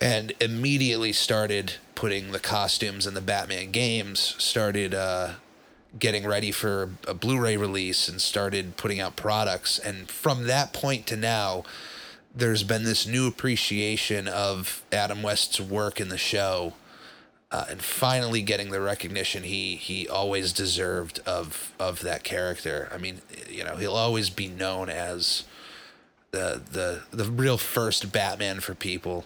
and 0.00 0.32
immediately 0.40 1.12
started 1.12 1.74
putting 1.94 2.32
the 2.32 2.40
costumes 2.40 3.06
in 3.06 3.12
the 3.12 3.20
Batman 3.20 3.70
games, 3.72 4.34
started 4.38 4.94
uh, 4.94 5.34
getting 5.98 6.26
ready 6.26 6.50
for 6.50 6.90
a 7.06 7.12
Blu-ray 7.12 7.58
release 7.58 8.08
and 8.08 8.22
started 8.22 8.78
putting 8.78 9.00
out 9.00 9.16
products. 9.16 9.78
And 9.78 10.08
from 10.08 10.46
that 10.46 10.72
point 10.72 11.06
to 11.08 11.16
now 11.16 11.64
there's 12.34 12.62
been 12.62 12.84
this 12.84 13.06
new 13.06 13.26
appreciation 13.26 14.28
of 14.28 14.82
Adam 14.92 15.22
West's 15.22 15.60
work 15.60 16.00
in 16.00 16.08
the 16.08 16.18
show 16.18 16.74
uh, 17.50 17.66
and 17.68 17.82
finally 17.82 18.42
getting 18.42 18.70
the 18.70 18.80
recognition 18.80 19.42
he 19.42 19.74
he 19.76 20.08
always 20.08 20.52
deserved 20.52 21.20
of 21.26 21.72
of 21.78 22.00
that 22.00 22.22
character. 22.22 22.88
I 22.92 22.98
mean, 22.98 23.22
you 23.48 23.64
know, 23.64 23.76
he'll 23.76 23.96
always 23.96 24.30
be 24.30 24.48
known 24.48 24.88
as 24.88 25.44
the 26.30 26.62
the 26.70 27.02
the 27.10 27.24
real 27.24 27.58
first 27.58 28.12
Batman 28.12 28.60
for 28.60 28.74
people. 28.74 29.24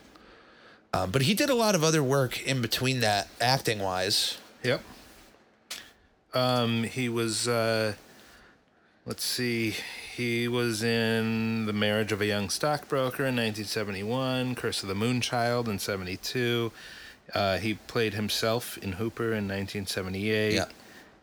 Um, 0.95 1.11
but 1.11 1.23
he 1.23 1.35
did 1.35 1.51
a 1.51 1.55
lot 1.55 1.75
of 1.75 1.83
other 1.83 2.05
work 2.05 2.41
in 2.47 2.63
between 2.63 3.01
that, 3.01 3.29
acting 3.41 3.81
wise. 3.81 4.39
Yep. 4.63 4.81
Um, 6.33 6.85
he 6.85 7.09
was. 7.09 7.49
Uh, 7.49 7.95
let's 9.07 9.25
see. 9.25 9.75
He 10.17 10.49
was 10.49 10.83
in 10.83 11.67
The 11.67 11.73
Marriage 11.73 12.13
of 12.13 12.21
a 12.21 12.27
Young 12.27 12.49
Stockbroker 12.49 13.25
in 13.25 13.37
1971, 13.37 14.55
Curse 14.55 14.83
of 14.83 14.89
the 14.89 14.95
Moonchild 14.95 15.69
in 15.69 15.79
72. 15.79 16.73
Uh, 17.35 17.59
he 17.59 17.75
played 17.75 18.15
himself 18.15 18.79
in 18.79 18.93
Hooper 18.93 19.33
in 19.33 19.49
1978. 19.49 20.55
Yeah. 20.55 20.65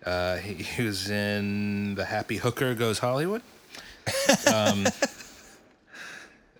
Uh, 0.05 0.37
he, 0.37 0.55
he 0.55 0.83
was 0.83 1.09
in 1.09 1.95
The 1.95 2.05
Happy 2.05 2.37
Hooker 2.37 2.73
Goes 2.75 2.99
Hollywood. 2.99 3.41
um, 4.53 4.87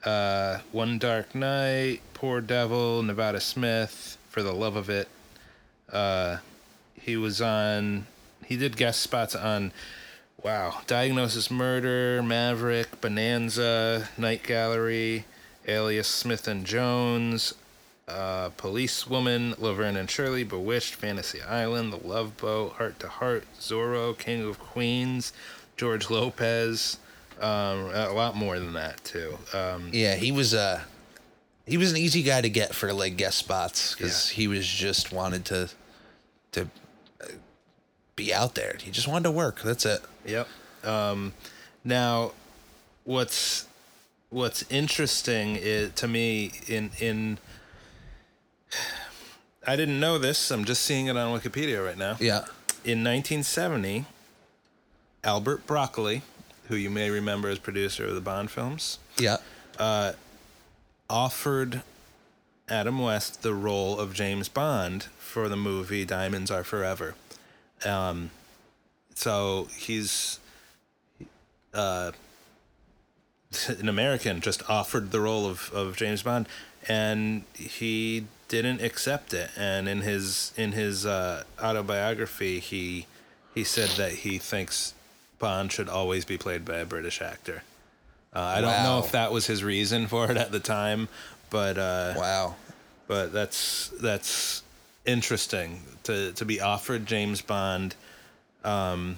uh, 0.04 0.60
One 0.72 0.98
Dark 0.98 1.36
Night, 1.36 2.02
Poor 2.14 2.42
Devil, 2.42 3.04
Nevada 3.04 3.40
Smith, 3.40 4.18
For 4.30 4.44
the 4.44 4.54
Love 4.54 4.76
of 4.76 4.90
It. 4.90 5.08
Uh, 5.92 6.38
he 6.94 7.18
was 7.18 7.42
on, 7.42 8.06
he 8.46 8.58
did 8.58 8.78
guest 8.78 9.02
spots 9.02 9.36
on, 9.36 9.72
wow, 10.44 10.82
Diagnosis 10.88 11.52
Murder, 11.52 12.22
Maverick, 12.24 13.02
Bonanza, 13.02 14.10
Night 14.18 14.44
Gallery, 14.44 15.26
Alias 15.68 16.08
Smith 16.08 16.48
and 16.48 16.66
Jones, 16.66 17.54
uh, 18.08 18.50
Policewoman, 18.58 19.54
Laverne 19.58 19.96
and 19.98 20.10
Shirley, 20.10 20.44
Bewitched, 20.44 20.96
Fantasy 20.96 21.42
Island, 21.42 21.94
The 21.94 22.08
Love 22.08 22.38
Boat, 22.38 22.74
Hart 22.74 23.00
to 23.00 23.08
Hart, 23.08 23.46
Zorro, 23.60 24.18
King 24.18 24.44
of 24.48 24.60
Queens, 24.60 25.32
George 25.78 26.10
Lopez, 26.10 26.98
um, 27.40 27.90
a 27.94 28.12
lot 28.14 28.36
more 28.36 28.60
than 28.60 28.74
that 28.74 29.04
too. 29.04 29.38
Um, 29.54 29.90
Yeah, 29.92 30.16
he 30.16 30.32
was 30.32 30.54
uh 30.54 30.82
he 31.66 31.78
was 31.78 31.92
an 31.92 31.98
easy 31.98 32.22
guy 32.24 32.42
to 32.42 32.50
get 32.50 32.76
for 32.76 32.92
like 32.92 33.18
guest 33.18 33.38
spots 33.38 33.96
because 33.96 34.30
Yeah. 34.32 34.36
he 34.36 34.48
was 34.48 34.68
just 34.68 35.12
wanted 35.12 35.46
to 35.46 35.70
to 36.52 36.68
be 38.16 38.34
out 38.34 38.56
there. 38.56 38.76
He 38.82 38.92
just 38.92 39.08
wanted 39.08 39.24
to 39.24 39.32
work. 39.32 39.62
That's 39.62 39.86
it. 39.86 40.02
Yep. 40.26 40.48
Um, 40.84 41.34
now, 41.84 42.32
what's 43.04 43.68
what's 44.30 44.64
interesting 44.72 45.56
is, 45.56 45.92
to 45.94 46.08
me 46.08 46.52
in 46.68 46.92
in 47.00 47.38
I 49.66 49.76
didn't 49.76 50.00
know 50.00 50.18
this. 50.18 50.50
I'm 50.52 50.66
just 50.66 50.84
seeing 50.84 51.08
it 51.08 51.18
on 51.18 51.38
Wikipedia 51.40 51.86
right 51.86 51.98
now. 51.98 52.18
Yeah. 52.20 52.46
In 52.84 53.04
1970, 53.04 54.06
Albert 55.24 55.68
Broccoli, 55.68 56.24
who 56.68 56.76
you 56.76 56.90
may 56.90 57.10
remember 57.12 57.48
as 57.50 57.60
producer 57.60 58.08
of 58.08 58.16
the 58.16 58.22
Bond 58.22 58.50
films, 58.50 58.98
Yeah. 59.20 59.38
uh, 59.78 60.14
offered 61.10 61.84
Adam 62.68 62.98
West 63.00 63.44
the 63.44 63.54
role 63.54 64.00
of 64.00 64.14
James 64.16 64.50
Bond 64.50 65.04
for 65.20 65.48
the 65.48 65.58
movie 65.58 66.06
Diamonds 66.06 66.50
Are 66.50 66.64
Forever. 66.64 67.14
Um, 67.86 68.30
so 69.16 69.68
he's 69.78 70.40
uh, 71.74 72.12
an 73.68 73.90
American, 73.90 74.42
just 74.42 74.68
offered 74.70 75.12
the 75.12 75.20
role 75.20 75.46
of, 75.46 75.72
of 75.74 75.96
James 75.96 76.24
Bond, 76.24 76.48
and 76.88 77.44
he 77.54 78.26
didn't 78.48 78.82
accept 78.82 79.34
it. 79.34 79.50
And 79.58 79.88
in 79.88 80.02
his 80.02 80.54
in 80.58 80.72
his 80.74 81.06
uh, 81.06 81.44
autobiography, 81.62 82.60
he 82.60 83.08
he 83.54 83.64
said 83.64 83.90
that 83.98 84.12
he 84.12 84.38
thinks 84.38 84.94
Bond 85.40 85.72
should 85.72 85.90
always 85.90 86.26
be 86.26 86.38
played 86.38 86.66
by 86.66 86.78
a 86.78 86.86
British 86.86 87.22
actor. 87.22 87.64
Uh, 88.34 88.40
I 88.40 88.62
don't 88.62 88.84
know 88.84 89.00
if 89.04 89.12
that 89.12 89.32
was 89.34 89.48
his 89.48 89.64
reason 89.64 90.08
for 90.08 90.32
it 90.32 90.38
at 90.38 90.52
the 90.52 90.60
time, 90.62 91.10
but 91.50 91.78
uh, 91.78 92.14
Wow. 92.16 92.56
but 93.08 93.34
that's 93.34 93.90
that's 94.02 94.64
interesting 95.06 95.82
to 96.04 96.32
to 96.34 96.46
be 96.46 96.62
offered 96.62 97.06
James 97.06 97.42
Bond. 97.42 97.96
Um, 98.64 99.18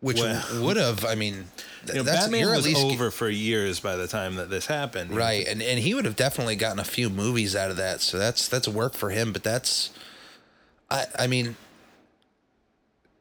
which 0.00 0.16
Well- 0.18 0.64
would 0.64 0.76
have, 0.78 1.04
I 1.04 1.14
mean, 1.14 1.44
You 1.86 1.94
know, 1.94 2.02
that's 2.04 2.22
Batman 2.24 2.48
was 2.48 2.64
least 2.64 2.80
over 2.82 3.10
for 3.10 3.28
years 3.28 3.80
by 3.80 3.96
the 3.96 4.06
time 4.08 4.36
that 4.36 4.48
this 4.50 4.66
happened. 4.66 5.14
right, 5.14 5.46
and 5.46 5.62
and 5.62 5.78
he 5.78 5.94
would 5.94 6.04
have 6.06 6.16
definitely 6.16 6.56
gotten 6.56 6.78
a 6.78 6.84
few 6.84 7.08
movies 7.10 7.54
out 7.54 7.70
of 7.70 7.76
that. 7.76 8.00
So 8.00 8.18
that's 8.18 8.48
that's 8.48 8.66
work 8.68 8.94
for 8.94 9.10
him. 9.10 9.32
But 9.32 9.42
that's, 9.42 9.90
I 10.90 11.06
I 11.18 11.26
mean, 11.26 11.56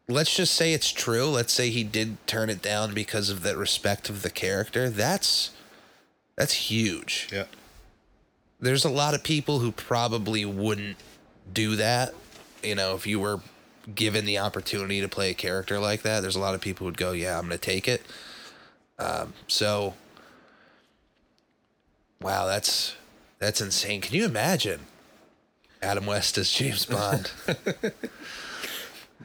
let's 0.07 0.35
just 0.35 0.53
say 0.53 0.73
it's 0.73 0.91
true. 0.91 1.25
Let's 1.25 1.53
say 1.53 1.69
he 1.69 1.83
did 1.83 2.17
turn 2.27 2.49
it 2.49 2.61
down 2.61 2.93
because 2.93 3.29
of 3.29 3.43
that 3.43 3.55
respect 3.57 4.09
of 4.09 4.21
the 4.23 4.29
character. 4.29 4.89
That's 4.89 5.51
that's 6.35 6.53
huge. 6.53 7.27
Yeah. 7.31 7.45
There's 8.59 8.85
a 8.85 8.89
lot 8.89 9.13
of 9.13 9.23
people 9.23 9.59
who 9.59 9.71
probably 9.71 10.45
wouldn't 10.45 10.97
do 11.51 11.75
that. 11.77 12.13
You 12.63 12.75
know, 12.75 12.95
if 12.95 13.07
you 13.07 13.19
were 13.19 13.39
given 13.93 14.25
the 14.25 14.37
opportunity 14.37 15.01
to 15.01 15.07
play 15.07 15.31
a 15.31 15.33
character 15.33 15.79
like 15.79 16.01
that, 16.01 16.21
there's 16.21 16.35
a 16.35 16.39
lot 16.39 16.55
of 16.55 16.61
people 16.61 16.85
who'd 16.85 16.97
go, 16.97 17.11
"Yeah, 17.11 17.37
I'm 17.37 17.47
going 17.47 17.57
to 17.57 17.65
take 17.65 17.87
it." 17.87 18.01
Um, 18.97 19.33
so, 19.47 19.93
wow, 22.21 22.45
that's 22.45 22.95
that's 23.39 23.61
insane. 23.61 24.01
Can 24.01 24.15
you 24.15 24.25
imagine 24.25 24.81
Adam 25.81 26.05
West 26.05 26.37
as 26.37 26.51
James 26.51 26.85
Bond? 26.85 27.31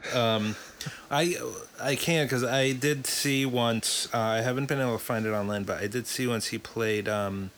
um, 0.13 0.55
I 1.11 1.35
I 1.81 1.95
can't 1.95 2.29
because 2.29 2.43
I 2.43 2.71
did 2.71 3.05
see 3.05 3.45
once. 3.45 4.07
Uh, 4.13 4.19
I 4.19 4.41
haven't 4.41 4.67
been 4.67 4.79
able 4.79 4.97
to 4.97 5.03
find 5.03 5.25
it 5.25 5.31
online, 5.31 5.63
but 5.63 5.81
I 5.81 5.87
did 5.87 6.07
see 6.07 6.25
once 6.25 6.47
he 6.47 6.57
played. 6.57 7.09
Um, 7.09 7.51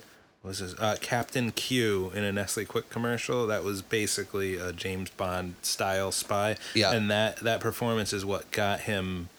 was 0.47 0.59
this 0.59 0.73
uh, 0.79 0.95
Captain 1.01 1.51
Q 1.51 2.11
in 2.15 2.23
a 2.23 2.31
Nestle 2.31 2.65
Quik 2.65 2.89
commercial? 2.89 3.45
That 3.47 3.63
was 3.63 3.81
basically 3.81 4.55
a 4.55 4.71
James 4.71 5.09
Bond 5.09 5.55
style 5.61 6.11
spy. 6.11 6.55
Yeah. 6.73 6.93
and 6.93 7.11
that 7.11 7.37
that 7.37 7.59
performance 7.59 8.13
is 8.13 8.25
what 8.25 8.49
got 8.51 8.81
him 8.81 9.29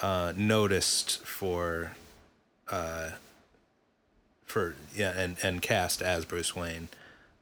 uh, 0.00 0.32
noticed 0.36 1.24
for. 1.24 1.92
Uh, 2.70 3.10
for 4.44 4.74
yeah, 4.94 5.12
and 5.16 5.36
and 5.42 5.62
cast 5.62 6.02
as 6.02 6.24
Bruce 6.24 6.54
Wayne, 6.54 6.88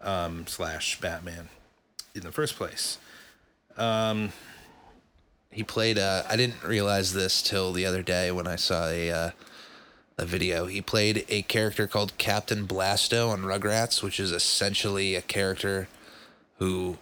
um, 0.00 0.46
slash 0.46 1.00
Batman, 1.00 1.48
in 2.14 2.22
the 2.22 2.32
first 2.32 2.56
place. 2.56 2.98
he 5.50 5.62
played 5.62 5.98
uh 5.98 6.22
I 6.28 6.36
didn't 6.36 6.62
realize 6.62 7.14
this 7.14 7.42
till 7.42 7.72
the 7.72 7.86
other 7.86 8.02
day 8.02 8.30
when 8.30 8.46
I 8.46 8.56
saw 8.56 8.88
a 8.88 9.10
uh, 9.10 9.30
a 10.18 10.26
video. 10.26 10.66
He 10.66 10.82
played 10.82 11.24
a 11.28 11.42
character 11.42 11.86
called 11.86 12.18
Captain 12.18 12.66
Blasto 12.66 13.30
on 13.30 13.42
Rugrats, 13.42 14.02
which 14.02 14.18
is 14.18 14.32
essentially 14.32 15.14
a 15.14 15.22
character 15.22 15.88
who, 16.58 16.98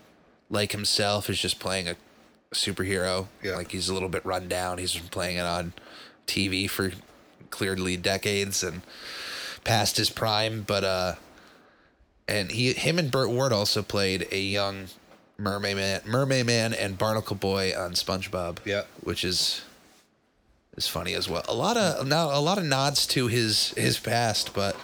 like 0.50 0.72
himself, 0.72 1.30
is 1.30 1.40
just 1.40 1.58
playing 1.58 1.88
a 1.88 1.96
superhero. 2.52 3.28
Yeah. 3.42 3.56
Like 3.56 3.72
he's 3.72 3.88
a 3.88 3.94
little 3.94 4.08
bit 4.08 4.24
run 4.24 4.48
down. 4.48 4.78
He's 4.78 4.94
been 4.94 5.08
playing 5.08 5.38
it 5.38 5.44
on 5.44 5.72
TV 6.26 6.68
for 6.68 6.92
clearly 7.50 7.96
decades 7.96 8.62
and 8.62 8.82
past 9.64 9.96
his 9.96 10.10
prime, 10.10 10.62
but 10.62 10.84
uh 10.84 11.14
and 12.28 12.50
he 12.50 12.72
him 12.72 12.98
and 12.98 13.10
Burt 13.10 13.30
Ward 13.30 13.52
also 13.52 13.82
played 13.82 14.26
a 14.30 14.40
young 14.40 14.86
mermaid 15.38 15.76
man 15.76 16.00
mermaid 16.06 16.46
man 16.46 16.72
and 16.72 16.98
barnacle 16.98 17.36
boy 17.36 17.72
on 17.76 17.92
SpongeBob. 17.92 18.58
Yeah. 18.64 18.82
Which 19.02 19.24
is 19.24 19.62
is 20.76 20.86
funny 20.86 21.14
as 21.14 21.28
well. 21.28 21.44
A 21.48 21.54
lot 21.54 21.76
of 21.76 22.06
now 22.06 22.26
a 22.36 22.40
lot 22.40 22.58
of 22.58 22.64
nods 22.64 23.06
to 23.08 23.28
his 23.28 23.70
his 23.70 23.98
past, 23.98 24.54
but 24.54 24.76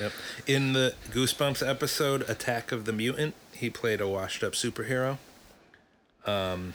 Yep. 0.00 0.12
In 0.48 0.72
the 0.72 0.94
Goosebumps 1.12 1.64
episode 1.66 2.28
Attack 2.28 2.72
of 2.72 2.86
the 2.86 2.92
Mutant, 2.92 3.34
he 3.52 3.70
played 3.70 4.00
a 4.00 4.08
washed 4.08 4.42
up 4.42 4.54
superhero. 4.54 5.18
Um 6.26 6.74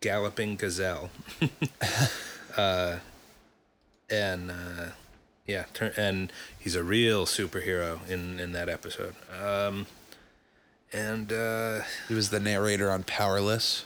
Galloping 0.00 0.56
Gazelle. 0.56 1.10
uh 2.56 2.96
and 4.08 4.50
uh 4.50 4.86
yeah, 5.46 5.64
turn, 5.74 5.92
and 5.96 6.32
he's 6.58 6.74
a 6.74 6.82
real 6.82 7.26
superhero 7.26 8.00
in 8.08 8.40
in 8.40 8.52
that 8.52 8.68
episode. 8.68 9.14
Um 9.40 9.86
and 10.92 11.32
uh 11.32 11.82
he 12.08 12.14
was 12.14 12.30
the 12.30 12.40
narrator 12.40 12.90
on 12.90 13.04
Powerless. 13.04 13.84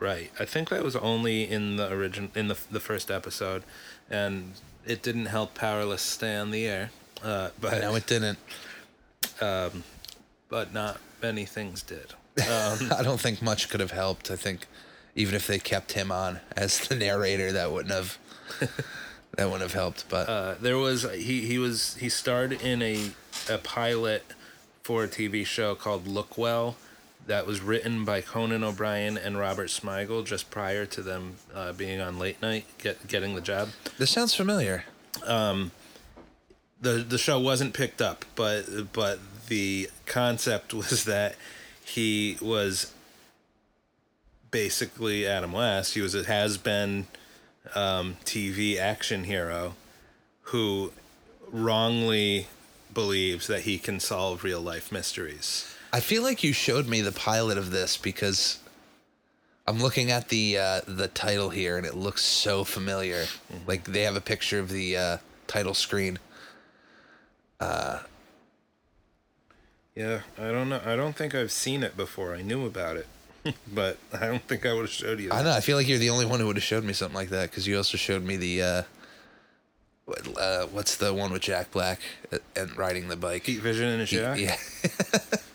Right. 0.00 0.32
I 0.40 0.44
think 0.46 0.70
that 0.70 0.82
was 0.82 0.96
only 0.96 1.48
in 1.48 1.76
the 1.76 1.88
origin 1.90 2.30
in 2.34 2.48
the 2.48 2.56
the 2.70 2.80
first 2.80 3.10
episode, 3.10 3.62
and 4.10 4.52
it 4.86 5.02
didn't 5.02 5.26
help 5.26 5.54
Powerless 5.54 6.02
stay 6.02 6.36
on 6.36 6.50
the 6.50 6.66
air. 6.66 6.90
Uh, 7.22 7.50
but 7.60 7.80
No, 7.82 7.94
it 7.94 8.06
didn't. 8.06 8.38
but 9.38 10.72
not 10.72 11.00
many 11.22 11.44
things 11.44 11.82
did. 11.82 12.14
Um, 12.40 12.90
I 12.96 13.02
don't 13.02 13.20
think 13.20 13.42
much 13.42 13.68
could 13.68 13.80
have 13.80 13.90
helped. 13.90 14.30
I 14.30 14.36
think 14.36 14.66
even 15.14 15.34
if 15.34 15.46
they 15.46 15.58
kept 15.58 15.92
him 15.92 16.10
on 16.10 16.40
as 16.56 16.78
the 16.88 16.94
narrator, 16.94 17.52
that 17.52 17.70
wouldn't 17.70 17.92
have 17.92 18.16
that 19.36 19.44
wouldn't 19.44 19.60
have 19.62 19.74
helped. 19.74 20.08
But 20.08 20.28
uh, 20.28 20.54
there 20.60 20.78
was 20.78 21.02
he 21.12 21.44
he 21.46 21.58
was 21.58 21.96
he 21.96 22.08
starred 22.08 22.52
in 22.52 22.80
a 22.80 23.10
a 23.50 23.58
pilot 23.58 24.24
for 24.82 25.04
a 25.04 25.08
TV 25.08 25.44
show 25.44 25.74
called 25.74 26.06
Lookwell. 26.06 26.76
That 27.26 27.46
was 27.46 27.60
written 27.60 28.04
by 28.04 28.22
Conan 28.22 28.64
O'Brien 28.64 29.16
and 29.16 29.38
Robert 29.38 29.68
Smigel 29.68 30.24
just 30.24 30.50
prior 30.50 30.84
to 30.86 31.02
them 31.02 31.36
uh, 31.54 31.72
being 31.72 32.00
on 32.00 32.18
late 32.18 32.42
night, 32.42 32.64
get, 32.78 33.06
getting 33.06 33.34
the 33.34 33.40
job. 33.40 33.68
this 33.98 34.10
sounds 34.10 34.34
familiar. 34.34 34.84
the 36.80 36.92
the 36.92 37.18
show 37.18 37.38
wasn't 37.38 37.74
picked 37.74 38.00
up, 38.00 38.24
but 38.34 38.92
but 38.92 39.20
the 39.48 39.90
concept 40.06 40.72
was 40.74 41.04
that 41.04 41.36
he 41.84 42.36
was 42.40 42.92
basically 44.50 45.26
Adam 45.26 45.52
West. 45.52 45.94
He 45.94 46.00
was 46.00 46.14
a 46.14 46.24
has 46.24 46.58
been 46.58 47.06
um, 47.74 48.16
TV 48.24 48.78
action 48.78 49.24
hero 49.24 49.74
who 50.44 50.92
wrongly 51.50 52.48
believes 52.92 53.46
that 53.46 53.62
he 53.62 53.78
can 53.78 54.00
solve 54.00 54.42
real 54.42 54.60
life 54.60 54.90
mysteries. 54.90 55.76
I 55.92 56.00
feel 56.00 56.22
like 56.22 56.44
you 56.44 56.52
showed 56.52 56.86
me 56.86 57.00
the 57.00 57.12
pilot 57.12 57.58
of 57.58 57.70
this 57.70 57.96
because 57.96 58.58
I'm 59.66 59.80
looking 59.80 60.10
at 60.10 60.28
the 60.28 60.58
uh, 60.58 60.80
the 60.86 61.08
title 61.08 61.50
here 61.50 61.76
and 61.76 61.86
it 61.86 61.94
looks 61.96 62.24
so 62.24 62.64
familiar. 62.64 63.26
Like 63.66 63.84
they 63.84 64.02
have 64.02 64.16
a 64.16 64.20
picture 64.20 64.58
of 64.58 64.68
the 64.70 64.96
uh, 64.96 65.16
title 65.46 65.74
screen. 65.74 66.18
Yeah, 70.00 70.20
I 70.38 70.50
don't 70.50 70.70
know. 70.70 70.80
I 70.84 70.96
don't 70.96 71.14
think 71.14 71.34
I've 71.34 71.52
seen 71.52 71.82
it 71.82 71.96
before. 71.96 72.34
I 72.34 72.40
knew 72.40 72.64
about 72.64 72.96
it, 72.96 73.06
but 73.74 73.98
I 74.12 74.26
don't 74.26 74.42
think 74.42 74.64
I 74.64 74.72
would 74.72 74.82
have 74.82 74.90
showed 74.90 75.20
you. 75.20 75.30
I 75.30 75.42
know. 75.42 75.52
I 75.52 75.60
feel 75.60 75.76
like 75.76 75.88
you're 75.88 75.98
the 75.98 76.10
only 76.10 76.24
one 76.24 76.40
who 76.40 76.46
would 76.46 76.56
have 76.56 76.62
showed 76.64 76.84
me 76.84 76.94
something 76.94 77.14
like 77.16 77.28
that 77.28 77.50
because 77.50 77.66
you 77.66 77.76
also 77.76 77.98
showed 77.98 78.24
me 78.24 78.36
the. 78.36 78.62
Uh, 78.62 78.82
uh, 80.38 80.66
what's 80.66 80.96
the 80.96 81.12
one 81.12 81.32
with 81.32 81.42
Jack 81.42 81.70
Black 81.70 82.00
uh, 82.32 82.38
and 82.56 82.76
riding 82.78 83.08
the 83.08 83.16
bike? 83.16 83.44
Heat 83.44 83.60
Vision 83.60 83.88
and 83.88 84.08
Jack. 84.08 84.38
Yeah. 84.38 84.56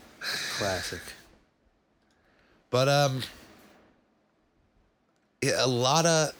Classic. 0.57 1.01
But 2.69 2.89
um, 2.89 3.23
yeah, 5.41 5.63
a 5.63 5.67
lot 5.67 6.05
of 6.05 6.33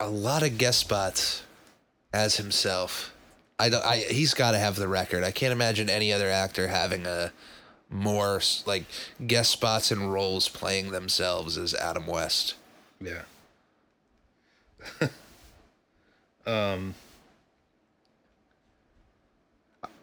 a 0.00 0.08
lot 0.08 0.42
of 0.42 0.58
guest 0.58 0.78
spots 0.78 1.42
as 2.12 2.36
himself. 2.36 3.14
I 3.58 3.68
don't. 3.68 3.84
I 3.84 3.98
he's 3.98 4.34
got 4.34 4.52
to 4.52 4.58
have 4.58 4.76
the 4.76 4.88
record. 4.88 5.24
I 5.24 5.30
can't 5.30 5.52
imagine 5.52 5.90
any 5.90 6.12
other 6.12 6.30
actor 6.30 6.68
having 6.68 7.06
a 7.06 7.32
more 7.90 8.40
like 8.66 8.84
guest 9.26 9.50
spots 9.50 9.90
and 9.90 10.12
roles 10.12 10.48
playing 10.48 10.90
themselves 10.90 11.58
as 11.58 11.74
Adam 11.74 12.06
West. 12.06 12.54
Yeah. 13.00 13.22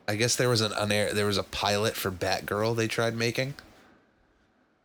I 0.08 0.16
guess 0.16 0.36
there 0.36 0.50
was 0.50 0.62
an 0.62 0.72
unair 0.74 1.12
there 1.14 1.26
was 1.26 1.38
a 1.38 1.44
pilot 1.44 1.96
for 1.96 2.12
Batgirl 2.12 2.76
they 2.76 2.88
tried 2.88 3.16
making 3.16 3.56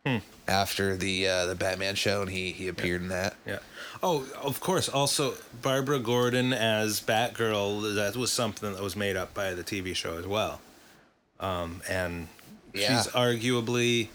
Hmm. 0.05 0.17
after 0.47 0.97
the 0.97 1.27
uh, 1.27 1.45
the 1.45 1.53
Batman 1.53 1.93
show, 1.93 2.23
and 2.23 2.31
he 2.31 2.51
he 2.53 2.67
appeared 2.67 3.01
in 3.03 3.09
that. 3.09 3.35
Yeah. 3.45 3.59
Oh, 4.01 4.25
of 4.41 4.59
course. 4.59 4.89
Also, 4.89 5.35
Barbara 5.61 5.99
Gordon 5.99 6.53
as 6.53 6.99
Batgirl. 7.01 7.93
That 7.95 8.15
was 8.15 8.31
something 8.31 8.73
that 8.73 8.81
was 8.81 8.95
made 8.95 9.15
up 9.15 9.35
by 9.35 9.53
the 9.53 9.63
TV 9.63 9.95
show 9.95 10.17
as 10.17 10.25
well. 10.25 10.59
Um, 11.39 11.83
and 11.87 12.29
Yeah. 12.73 12.97
she's 13.03 13.11
arguably, 13.13 14.07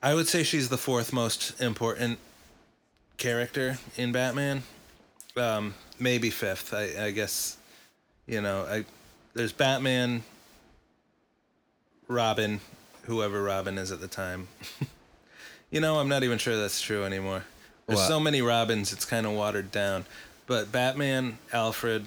I 0.00 0.14
would 0.14 0.28
say 0.28 0.44
she's 0.44 0.68
the 0.68 0.78
fourth 0.78 1.12
most 1.12 1.60
important 1.60 2.20
character 3.16 3.78
in 3.96 4.12
Batman. 4.12 4.62
Um, 5.36 5.74
maybe 5.98 6.30
fifth. 6.30 6.72
I, 6.72 7.06
I 7.06 7.10
guess. 7.10 7.56
You 8.28 8.40
know, 8.40 8.62
I 8.70 8.84
there's 9.34 9.52
Batman, 9.52 10.22
Robin, 12.08 12.60
whoever 13.02 13.42
Robin 13.42 13.78
is 13.78 13.92
at 13.92 14.00
the 14.00 14.08
time. 14.08 14.48
you 15.70 15.80
know, 15.80 15.98
I'm 15.98 16.08
not 16.08 16.22
even 16.22 16.38
sure 16.38 16.56
that's 16.56 16.80
true 16.80 17.04
anymore. 17.04 17.44
There's 17.86 17.98
What? 17.98 18.08
so 18.08 18.20
many 18.20 18.40
Robins, 18.42 18.92
it's 18.92 19.04
kind 19.04 19.26
of 19.26 19.32
watered 19.32 19.70
down. 19.70 20.06
But 20.46 20.72
Batman, 20.72 21.38
Alfred, 21.52 22.06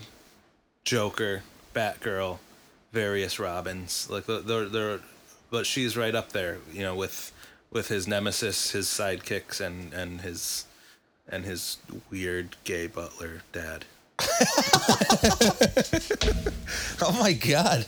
Joker, 0.84 1.44
Batgirl, 1.74 2.40
various 2.92 3.40
Robins, 3.40 4.08
like 4.10 4.26
they're, 4.26 4.40
they're, 4.40 4.70
they're 4.70 5.00
but 5.50 5.66
she's 5.66 5.96
right 5.96 6.14
up 6.14 6.32
there, 6.34 6.58
you 6.74 6.82
know, 6.82 6.96
with 6.96 7.32
with 7.72 7.88
his 7.90 8.08
nemesis, 8.08 8.72
his 8.72 8.88
sidekicks, 8.88 9.62
and 9.62 9.94
and 9.94 10.22
his 10.22 10.66
and 11.28 11.46
his 11.46 11.78
weird 12.10 12.56
gay 12.64 12.88
butler 12.88 13.44
dad. 13.52 13.86
Oh 17.00 17.16
my 17.20 17.34
god! 17.34 17.86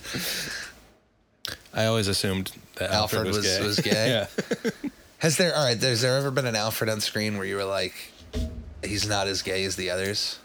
I 1.74 1.86
always 1.86 2.08
assumed 2.08 2.52
that 2.76 2.92
Alfred, 2.92 3.26
Alfred 3.26 3.28
was, 3.28 3.38
was- 3.38 3.46
gay. 3.46 3.64
was 3.66 3.80
gay? 3.80 4.10
yeah. 4.74 4.90
Has 5.18 5.38
there 5.38 5.56
all 5.56 5.66
right? 5.66 5.82
Has 5.82 6.02
there 6.02 6.16
ever 6.18 6.30
been 6.32 6.46
an 6.46 6.56
Alfred 6.56 6.90
on 6.90 7.02
screen 7.02 7.38
where 7.38 7.46
you 7.46 7.56
were 7.56 7.66
like, 7.66 7.94
he's 8.84 9.08
not 9.08 9.28
as 9.28 9.42
gay 9.42 9.64
as 9.66 9.76
the 9.76 9.90
others? 9.90 10.38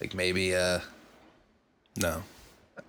Like 0.00 0.12
maybe 0.14 0.54
uh, 0.56 0.80
No. 1.96 2.22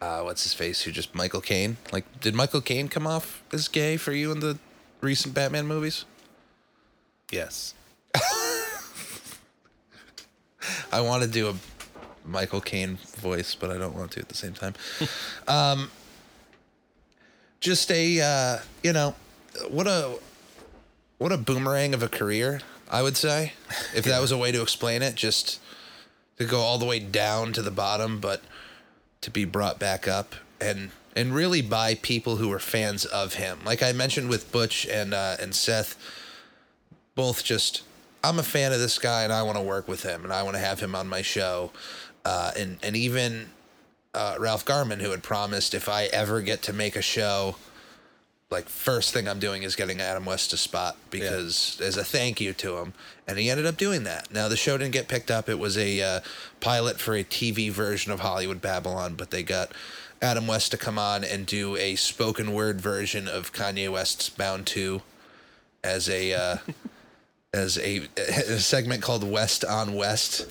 uh, 0.02 0.22
what's 0.22 0.44
his 0.44 0.54
face? 0.54 0.82
Who 0.82 0.92
just 0.92 1.14
Michael 1.16 1.42
Caine? 1.42 1.78
Like, 1.94 2.20
did 2.20 2.34
Michael 2.36 2.62
Caine 2.62 2.88
come 2.90 3.06
off 3.08 3.44
as 3.54 3.68
gay 3.68 3.96
for 3.98 4.12
you 4.12 4.32
in 4.32 4.40
the 4.40 4.58
recent 5.02 5.34
Batman 5.36 5.68
movies? 5.68 6.04
Yes. 7.32 7.74
I 10.92 11.00
want 11.02 11.22
to 11.24 11.30
do 11.30 11.48
a 11.50 11.54
Michael 12.26 12.62
Caine 12.62 12.98
voice, 13.18 13.56
but 13.56 13.70
I 13.70 13.78
don't 13.78 13.96
want 13.96 14.12
to 14.12 14.20
at 14.20 14.30
the 14.30 14.36
same 14.36 14.54
time. 14.54 14.74
um, 15.48 15.92
just 17.60 17.92
a 17.92 18.22
uh, 18.22 18.58
you 18.84 18.94
know, 18.94 19.16
what 19.70 19.88
a 19.88 20.20
what 21.18 21.32
a 21.32 21.38
boomerang 21.38 21.94
of 21.94 22.04
a 22.04 22.10
career, 22.10 22.62
I 22.90 23.02
would 23.02 23.18
say, 23.18 23.54
if 23.96 24.06
that 24.06 24.22
was 24.22 24.32
a 24.32 24.38
way 24.38 24.52
to 24.52 24.62
explain 24.62 25.02
it. 25.02 25.16
Just 25.16 25.60
to 26.38 26.46
go 26.46 26.60
all 26.60 26.78
the 26.78 26.86
way 26.86 27.00
down 27.00 27.54
to 27.54 27.62
the 27.62 27.72
bottom, 27.72 28.20
but 28.20 28.42
to 29.22 29.32
be 29.32 29.46
brought 29.46 29.80
back 29.80 30.08
up 30.08 30.36
and 30.60 30.92
and 31.16 31.34
really 31.34 31.62
by 31.62 31.96
people 31.96 32.36
who 32.36 32.50
were 32.50 32.60
fans 32.60 33.06
of 33.06 33.36
him. 33.36 33.60
Like 33.64 33.82
I 33.82 33.94
mentioned 33.94 34.30
with 34.30 34.52
Butch 34.52 34.86
and 34.86 35.14
uh, 35.14 35.38
and 35.40 35.56
Seth, 35.56 35.98
both 37.16 37.44
just 37.44 37.84
I'm 38.24 38.40
a 38.40 38.44
fan 38.44 38.74
of 38.74 38.80
this 38.80 39.00
guy 39.00 39.24
and 39.24 39.32
I 39.32 39.44
want 39.44 39.58
to 39.58 39.64
work 39.64 39.88
with 39.88 40.04
him 40.04 40.24
and 40.24 40.34
I 40.34 40.44
want 40.44 40.56
to 40.56 40.60
have 40.60 40.80
him 40.80 40.96
on 40.96 41.08
my 41.08 41.22
show. 41.22 41.72
Uh, 42.26 42.52
and 42.58 42.78
and 42.84 42.98
even 42.98 43.52
uh, 44.14 44.36
Ralph 44.40 44.66
Garman, 44.66 45.00
who 45.00 45.12
had 45.12 45.24
promised 45.24 45.74
if 45.74 45.88
I 45.88 46.06
ever 46.06 46.42
get 46.42 46.64
to 46.64 46.74
make 46.74 46.96
a 46.96 47.02
show 47.02 47.56
like 48.52 48.70
first 48.70 49.14
thing 49.14 49.28
I'm 49.28 49.40
doing 49.40 49.64
is 49.64 49.76
getting 49.76 50.00
Adam 50.00 50.26
West 50.26 50.52
to 50.52 50.58
spot 50.58 50.98
because 51.10 51.80
as 51.82 51.98
a 51.98 52.04
thank 52.04 52.40
you 52.40 52.54
to 52.54 52.78
him, 52.78 52.94
and 53.28 53.38
he 53.38 53.50
ended 53.50 53.66
up 53.66 53.78
doing 53.78 54.04
that. 54.04 54.32
Now 54.32 54.48
the 54.48 54.56
show 54.56 54.78
didn't 54.78 54.94
get 54.94 55.08
picked 55.08 55.32
up. 55.32 55.50
It 55.50 55.60
was 55.60 55.78
a 55.78 56.02
uh, 56.02 56.20
pilot 56.60 57.00
for 57.00 57.16
a 57.16 57.24
TV 57.24 57.72
version 57.72 58.12
of 58.12 58.20
Hollywood 58.20 58.62
Babylon, 58.62 59.16
but 59.16 59.32
they 59.32 59.44
got 59.44 59.72
Adam 60.22 60.48
West 60.48 60.72
to 60.72 60.78
come 60.78 61.00
on 61.00 61.24
and 61.24 61.46
do 61.46 61.76
a 61.76 61.96
spoken 61.96 62.54
word 62.54 62.80
version 62.80 63.28
of 63.28 63.52
Kanye 63.52 63.92
West's 63.92 64.30
Bound 64.30 64.68
2 64.68 65.02
as 65.84 66.08
a 66.08 66.34
uh, 66.34 66.58
as 67.54 67.78
a, 67.80 68.08
a 68.18 68.60
segment 68.60 69.02
called 69.02 69.30
West 69.30 69.66
on 69.66 69.96
West. 69.96 70.48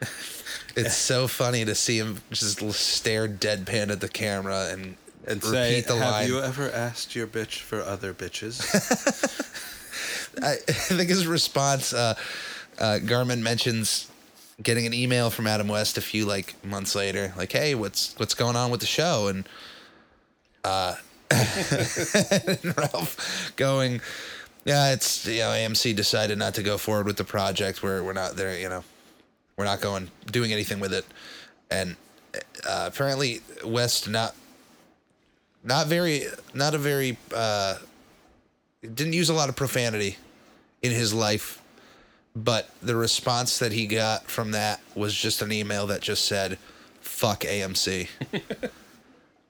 It's 0.78 0.96
so 0.96 1.26
funny 1.28 1.64
to 1.64 1.74
see 1.74 1.98
him 1.98 2.20
just 2.30 2.60
stare 2.72 3.28
deadpan 3.28 3.90
at 3.90 4.00
the 4.00 4.08
camera 4.08 4.68
and 4.70 4.96
And 5.26 5.42
repeat 5.42 5.50
say, 5.50 5.80
the 5.82 5.96
have 5.96 6.12
line. 6.12 6.28
you 6.28 6.40
ever 6.40 6.70
asked 6.70 7.14
your 7.16 7.26
bitch 7.26 7.60
for 7.60 7.80
other 7.82 8.14
bitches? 8.14 8.62
I, 10.42 10.52
I 10.52 10.56
think 10.56 11.08
his 11.10 11.26
response, 11.26 11.92
uh, 11.92 12.14
uh, 12.78 12.98
Garman 13.00 13.42
mentions 13.42 14.08
getting 14.62 14.86
an 14.86 14.94
email 14.94 15.30
from 15.30 15.46
Adam 15.46 15.68
West 15.68 15.98
a 15.98 16.00
few 16.00 16.26
like 16.26 16.54
months 16.64 16.94
later, 16.94 17.32
like, 17.36 17.50
"Hey, 17.52 17.74
what's 17.74 18.14
what's 18.18 18.34
going 18.34 18.54
on 18.56 18.70
with 18.70 18.80
the 18.80 18.86
show?" 18.86 19.26
And 19.28 19.48
uh, 20.64 20.94
and 21.30 22.76
Ralph 22.76 23.52
going, 23.56 24.00
"Yeah, 24.64 24.92
it's 24.92 25.26
you 25.26 25.40
know 25.40 25.48
AMC 25.50 25.94
decided 25.96 26.38
not 26.38 26.54
to 26.54 26.62
go 26.62 26.78
forward 26.78 27.06
with 27.06 27.16
the 27.16 27.24
project. 27.24 27.82
We're 27.82 28.02
we're 28.02 28.12
not 28.12 28.36
there. 28.36 28.56
You 28.58 28.68
know, 28.68 28.84
we're 29.58 29.66
not 29.66 29.82
going 29.82 30.10
doing 30.32 30.54
anything 30.54 30.80
with 30.80 30.94
it." 30.94 31.04
And 31.70 31.96
uh, 32.66 32.84
apparently, 32.86 33.42
West 33.62 34.08
not 34.08 34.34
not 35.62 35.86
very 35.86 36.22
not 36.54 36.74
a 36.74 36.78
very 36.78 37.18
uh, 37.34 37.76
didn't 38.82 39.12
use 39.12 39.28
a 39.28 39.34
lot 39.34 39.50
of 39.50 39.56
profanity 39.56 40.16
in 40.82 40.92
his 40.92 41.12
life, 41.12 41.60
but 42.34 42.70
the 42.80 42.96
response 42.96 43.58
that 43.58 43.72
he 43.72 43.86
got 43.86 44.24
from 44.30 44.52
that 44.52 44.80
was 44.94 45.14
just 45.14 45.42
an 45.42 45.52
email 45.52 45.86
that 45.88 46.00
just 46.00 46.24
said, 46.24 46.58
"Fuck 47.00 47.40
AMC." 47.40 48.08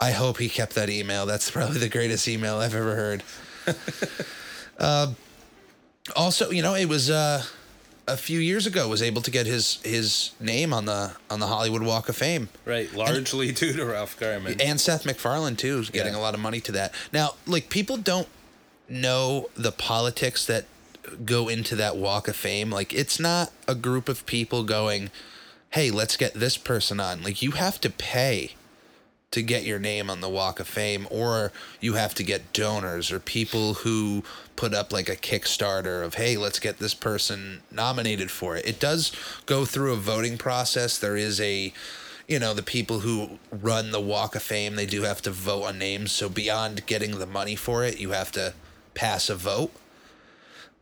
I 0.00 0.12
hope 0.12 0.38
he 0.38 0.48
kept 0.48 0.74
that 0.76 0.88
email. 0.90 1.26
That's 1.26 1.50
probably 1.50 1.78
the 1.78 1.88
greatest 1.88 2.28
email 2.28 2.58
I've 2.58 2.74
ever 2.74 2.94
heard. 2.94 3.24
uh, 4.78 5.12
also, 6.14 6.50
you 6.50 6.62
know, 6.62 6.74
it 6.74 6.86
was 6.86 7.10
uh, 7.10 7.42
a 8.08 8.16
few 8.16 8.40
years 8.40 8.66
ago 8.66 8.88
was 8.88 9.02
able 9.02 9.22
to 9.22 9.30
get 9.30 9.46
his 9.46 9.78
his 9.84 10.32
name 10.40 10.72
on 10.72 10.84
the 10.86 11.12
on 11.30 11.38
the 11.40 11.46
Hollywood 11.46 11.82
Walk 11.82 12.08
of 12.08 12.16
Fame 12.16 12.48
Right, 12.64 12.92
largely 12.94 13.52
due 13.60 13.72
to 13.74 13.84
Ralph 13.84 14.18
Garman. 14.18 14.60
and 14.60 14.80
Seth 14.80 15.04
MacFarlane 15.06 15.56
too 15.56 15.78
is 15.78 15.90
getting 15.90 16.14
Yeah. 16.14 16.18
a 16.18 16.22
lot 16.22 16.34
of 16.34 16.40
money 16.40 16.60
to 16.62 16.72
that. 16.72 16.92
Now, 17.12 17.34
like 17.46 17.68
people 17.70 17.96
don't 17.96 18.28
know 18.88 19.48
the 19.54 19.72
politics 19.72 20.44
that 20.46 20.64
go 21.24 21.48
into 21.48 21.76
that 21.76 21.96
walk 21.96 22.28
of 22.28 22.36
fame. 22.36 22.70
Like 22.70 22.92
it's 22.92 23.20
not 23.20 23.52
a 23.66 23.74
group 23.74 24.08
of 24.08 24.26
people 24.26 24.62
going, 24.64 25.10
"Hey, 25.70 25.90
let's 25.90 26.16
get 26.16 26.34
this 26.34 26.56
person 26.56 27.00
on." 27.00 27.22
Like 27.22 27.42
you 27.42 27.52
have 27.52 27.80
to 27.82 27.90
pay 27.90 28.54
to 29.30 29.42
get 29.42 29.64
your 29.64 29.78
name 29.78 30.08
on 30.08 30.20
the 30.20 30.28
walk 30.28 30.58
of 30.58 30.66
fame 30.66 31.06
or 31.10 31.52
you 31.80 31.94
have 31.94 32.14
to 32.14 32.22
get 32.22 32.52
donors 32.52 33.12
or 33.12 33.20
people 33.20 33.74
who 33.74 34.24
put 34.56 34.72
up 34.72 34.92
like 34.92 35.08
a 35.08 35.16
kickstarter 35.16 36.02
of 36.02 36.14
hey 36.14 36.36
let's 36.36 36.58
get 36.58 36.78
this 36.78 36.94
person 36.94 37.62
nominated 37.70 38.30
for 38.30 38.56
it. 38.56 38.66
It 38.66 38.80
does 38.80 39.12
go 39.46 39.64
through 39.64 39.92
a 39.92 39.96
voting 39.96 40.38
process. 40.38 40.98
There 40.98 41.16
is 41.16 41.40
a 41.40 41.72
you 42.26 42.38
know 42.38 42.54
the 42.54 42.62
people 42.62 43.00
who 43.00 43.38
run 43.50 43.90
the 43.90 44.00
walk 44.00 44.34
of 44.34 44.42
fame 44.42 44.76
they 44.76 44.86
do 44.86 45.02
have 45.02 45.20
to 45.22 45.30
vote 45.30 45.64
on 45.64 45.78
names. 45.78 46.12
So 46.12 46.28
beyond 46.28 46.86
getting 46.86 47.18
the 47.18 47.26
money 47.26 47.56
for 47.56 47.84
it 47.84 48.00
you 48.00 48.10
have 48.10 48.32
to 48.32 48.54
pass 48.94 49.28
a 49.28 49.34
vote. 49.34 49.72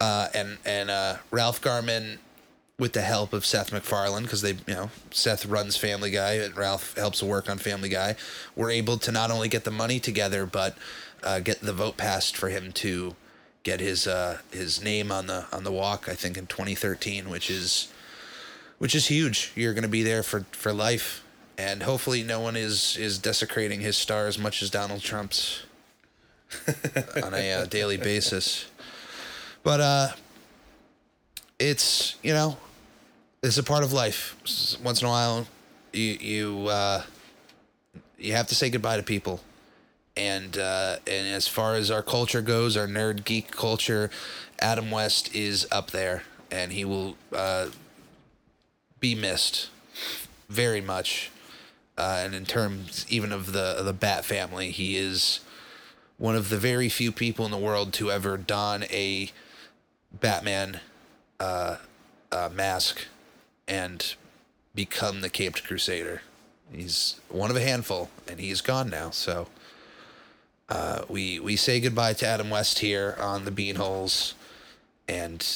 Uh, 0.01 0.29
and 0.35 0.59
and 0.65 0.91
uh, 0.91 1.17
Ralph 1.31 1.61
Garman 1.61 2.21
with 2.79 2.93
the 2.93 3.01
help 3.01 3.33
of 3.33 3.47
Seth 3.47 3.73
MacFarlane, 3.73 4.25
because 4.25 4.43
they, 4.43 4.53
you 4.67 4.75
know, 4.75 4.91
Seth 5.11 5.47
runs 5.47 5.77
Family 5.77 6.11
Guy 6.11 6.35
and 6.35 6.55
Ralph 6.57 6.95
helps 6.97 7.23
work 7.23 7.49
on 7.49 7.57
Family 7.57 7.89
Guy, 7.89 8.17
were 8.55 8.71
able 8.71 8.99
to 8.99 9.11
not 9.11 9.31
only 9.31 9.49
get 9.49 9.65
the 9.65 9.71
money 9.71 9.99
together, 9.99 10.45
but 10.45 10.77
uh, 11.23 11.41
get 11.41 11.61
the 11.61 11.73
vote 11.73 11.97
passed 11.97 12.37
for 12.37 12.51
him 12.51 12.73
to 12.73 13.17
get 13.63 13.81
his 13.81 14.07
uh, 14.07 14.39
his 14.51 14.83
name 14.83 15.11
on 15.11 15.27
the 15.27 15.47
on 15.53 15.65
the 15.65 15.73
walk. 15.73 16.09
I 16.09 16.15
think 16.15 16.37
in 16.37 16.47
2013, 16.47 17.31
which 17.31 17.51
is 17.51 17.93
which 18.79 18.95
is 18.95 19.07
huge. 19.07 19.53
You're 19.55 19.73
going 19.73 19.83
to 19.83 19.89
be 19.89 20.03
there 20.03 20.23
for 20.23 20.45
for 20.53 20.73
life, 20.73 21.25
and 21.57 21.83
hopefully, 21.83 22.23
no 22.23 22.41
one 22.41 22.57
is 22.57 22.97
is 22.99 23.19
desecrating 23.19 23.81
his 23.81 23.97
star 23.97 24.27
as 24.27 24.39
much 24.39 24.63
as 24.63 24.69
Donald 24.69 25.01
Trump's 25.01 25.65
on 27.23 27.33
a 27.33 27.53
uh, 27.53 27.65
daily 27.65 27.97
basis. 27.97 28.67
But 29.63 29.81
uh, 29.81 30.09
it's 31.59 32.17
you 32.23 32.35
know 32.35 32.59
it's 33.47 33.59
a 33.59 33.63
part 33.63 33.85
of 33.85 33.93
life. 33.93 34.37
Once 34.83 35.01
in 35.01 35.07
a 35.07 35.11
while, 35.11 35.47
you 35.93 36.19
you 36.21 36.67
uh, 36.67 37.03
you 38.19 38.33
have 38.33 38.49
to 38.49 38.55
say 38.55 38.69
goodbye 38.69 38.97
to 38.97 39.03
people, 39.05 39.41
and 40.17 40.59
uh, 40.59 40.97
and 41.07 41.29
as 41.29 41.47
far 41.47 41.77
as 41.77 41.91
our 41.91 42.03
culture 42.03 42.43
goes, 42.43 42.77
our 42.77 42.89
nerd 42.89 43.25
geek 43.25 43.53
culture, 43.53 44.11
Adam 44.59 44.91
West 44.91 45.33
is 45.35 45.67
up 45.71 45.93
there, 45.93 46.25
and 46.51 46.73
he 46.73 46.85
will 46.85 47.17
uh, 47.33 47.69
be 48.99 49.15
missed 49.15 49.71
very 50.49 50.81
much. 50.81 51.31
Uh, 51.97 52.23
and 52.25 52.35
in 52.35 52.45
terms 52.45 53.07
even 53.09 53.33
of 53.33 53.53
the 53.53 53.81
the 53.83 53.93
Bat 53.93 54.25
family, 54.25 54.73
he 54.73 54.97
is 54.97 55.41
one 56.19 56.35
of 56.35 56.49
the 56.49 56.59
very 56.59 56.89
few 56.89 57.13
people 57.13 57.45
in 57.45 57.53
the 57.53 57.57
world 57.59 57.93
to 57.93 58.11
ever 58.11 58.37
don 58.37 58.83
a 58.85 59.31
Batman 60.13 60.81
uh, 61.39 61.77
uh, 62.33 62.49
mask 62.53 63.07
and 63.67 64.15
become 64.75 65.21
the 65.21 65.29
Caped 65.31 65.65
Crusader. 65.65 66.23
He's 66.73 67.21
one 67.29 67.51
of 67.51 67.57
a 67.57 67.61
handful, 67.61 68.11
and 68.29 68.41
he's 68.41 68.61
gone 68.61 68.91
now. 68.91 69.11
So 69.11 69.47
uh, 70.69 71.03
we 71.09 71.39
we 71.41 71.57
say 71.57 71.81
goodbye 71.81 72.15
to 72.15 72.27
Adam 72.27 72.51
West 72.51 72.81
here 72.81 73.17
on 73.21 73.45
the 73.45 73.51
Beanholes, 73.53 74.35
and 75.09 75.47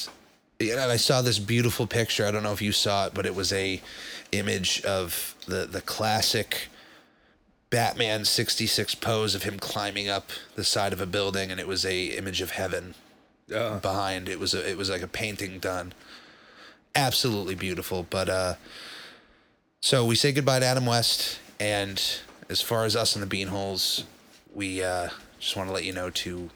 and 0.61 0.79
I 0.79 0.97
saw 0.97 1.23
this 1.23 1.39
beautiful 1.39 1.87
picture. 1.87 2.27
I 2.27 2.31
don't 2.31 2.43
know 2.43 2.53
if 2.53 2.63
you 2.63 2.73
saw 2.73 3.07
it, 3.07 3.15
but 3.15 3.27
it 3.27 3.35
was 3.35 3.53
a 3.53 3.81
image 4.33 4.83
of 4.85 5.35
the 5.47 5.67
the 5.67 5.81
classic 5.81 6.69
Batman 7.71 8.25
66 8.25 8.95
pose 8.97 9.35
of 9.35 9.43
him 9.45 9.59
climbing 9.59 10.09
up 10.09 10.31
the 10.55 10.65
side 10.65 10.93
of 10.93 11.01
a 11.01 11.07
building 11.07 11.51
and 11.51 11.59
it 11.61 11.67
was 11.69 11.85
a 11.85 12.07
image 12.07 12.41
of 12.41 12.51
heaven 12.53 12.95
Oh. 13.53 13.79
behind 13.79 14.29
it 14.29 14.39
was 14.39 14.55
a 14.55 14.69
it 14.69 14.77
was 14.77 14.89
like 14.91 15.03
a 15.03 15.09
painting 15.09 15.59
done 15.59 15.93
absolutely 16.95 17.55
beautiful 17.55 18.07
but 18.11 18.29
uh 18.29 18.55
so 19.81 20.05
we 20.05 20.15
say 20.15 20.33
goodbye 20.33 20.59
to 20.59 20.67
Adam 20.67 20.87
West 20.87 21.39
and 21.59 22.21
as 22.49 22.61
far 22.61 22.85
as 22.85 22.97
us 22.97 23.15
in 23.15 23.21
the 23.21 23.27
beanholes 23.27 24.05
we 24.55 24.83
uh 24.83 25.09
just 25.39 25.57
want 25.57 25.69
to 25.69 25.73
let 25.73 25.85
you 25.85 25.93
know 25.93 26.11
to 26.11 26.51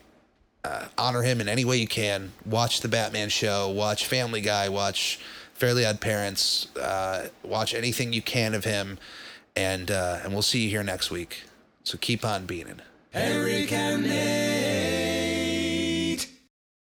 uh, 0.64 0.86
honor 0.96 1.22
him 1.22 1.42
in 1.42 1.48
any 1.48 1.64
way 1.64 1.76
you 1.76 1.86
can. 1.86 2.32
Watch 2.46 2.80
the 2.80 2.88
Batman 2.88 3.28
show 3.28 3.68
watch 3.68 4.06
Family 4.06 4.40
Guy 4.40 4.68
watch 4.68 5.20
Fairly 5.54 5.84
Odd 5.84 6.00
Parents 6.00 6.74
uh 6.76 7.28
watch 7.42 7.74
anything 7.74 8.12
you 8.12 8.22
can 8.22 8.54
of 8.54 8.64
him 8.64 8.98
and 9.54 9.90
uh 9.90 10.20
and 10.22 10.32
we'll 10.32 10.42
see 10.42 10.64
you 10.64 10.70
here 10.70 10.82
next 10.82 11.10
week. 11.10 11.44
So 11.84 11.98
keep 11.98 12.24
on 12.24 12.46
beaning. 12.46 12.80
And 13.12 13.44
Nick. 14.02 15.03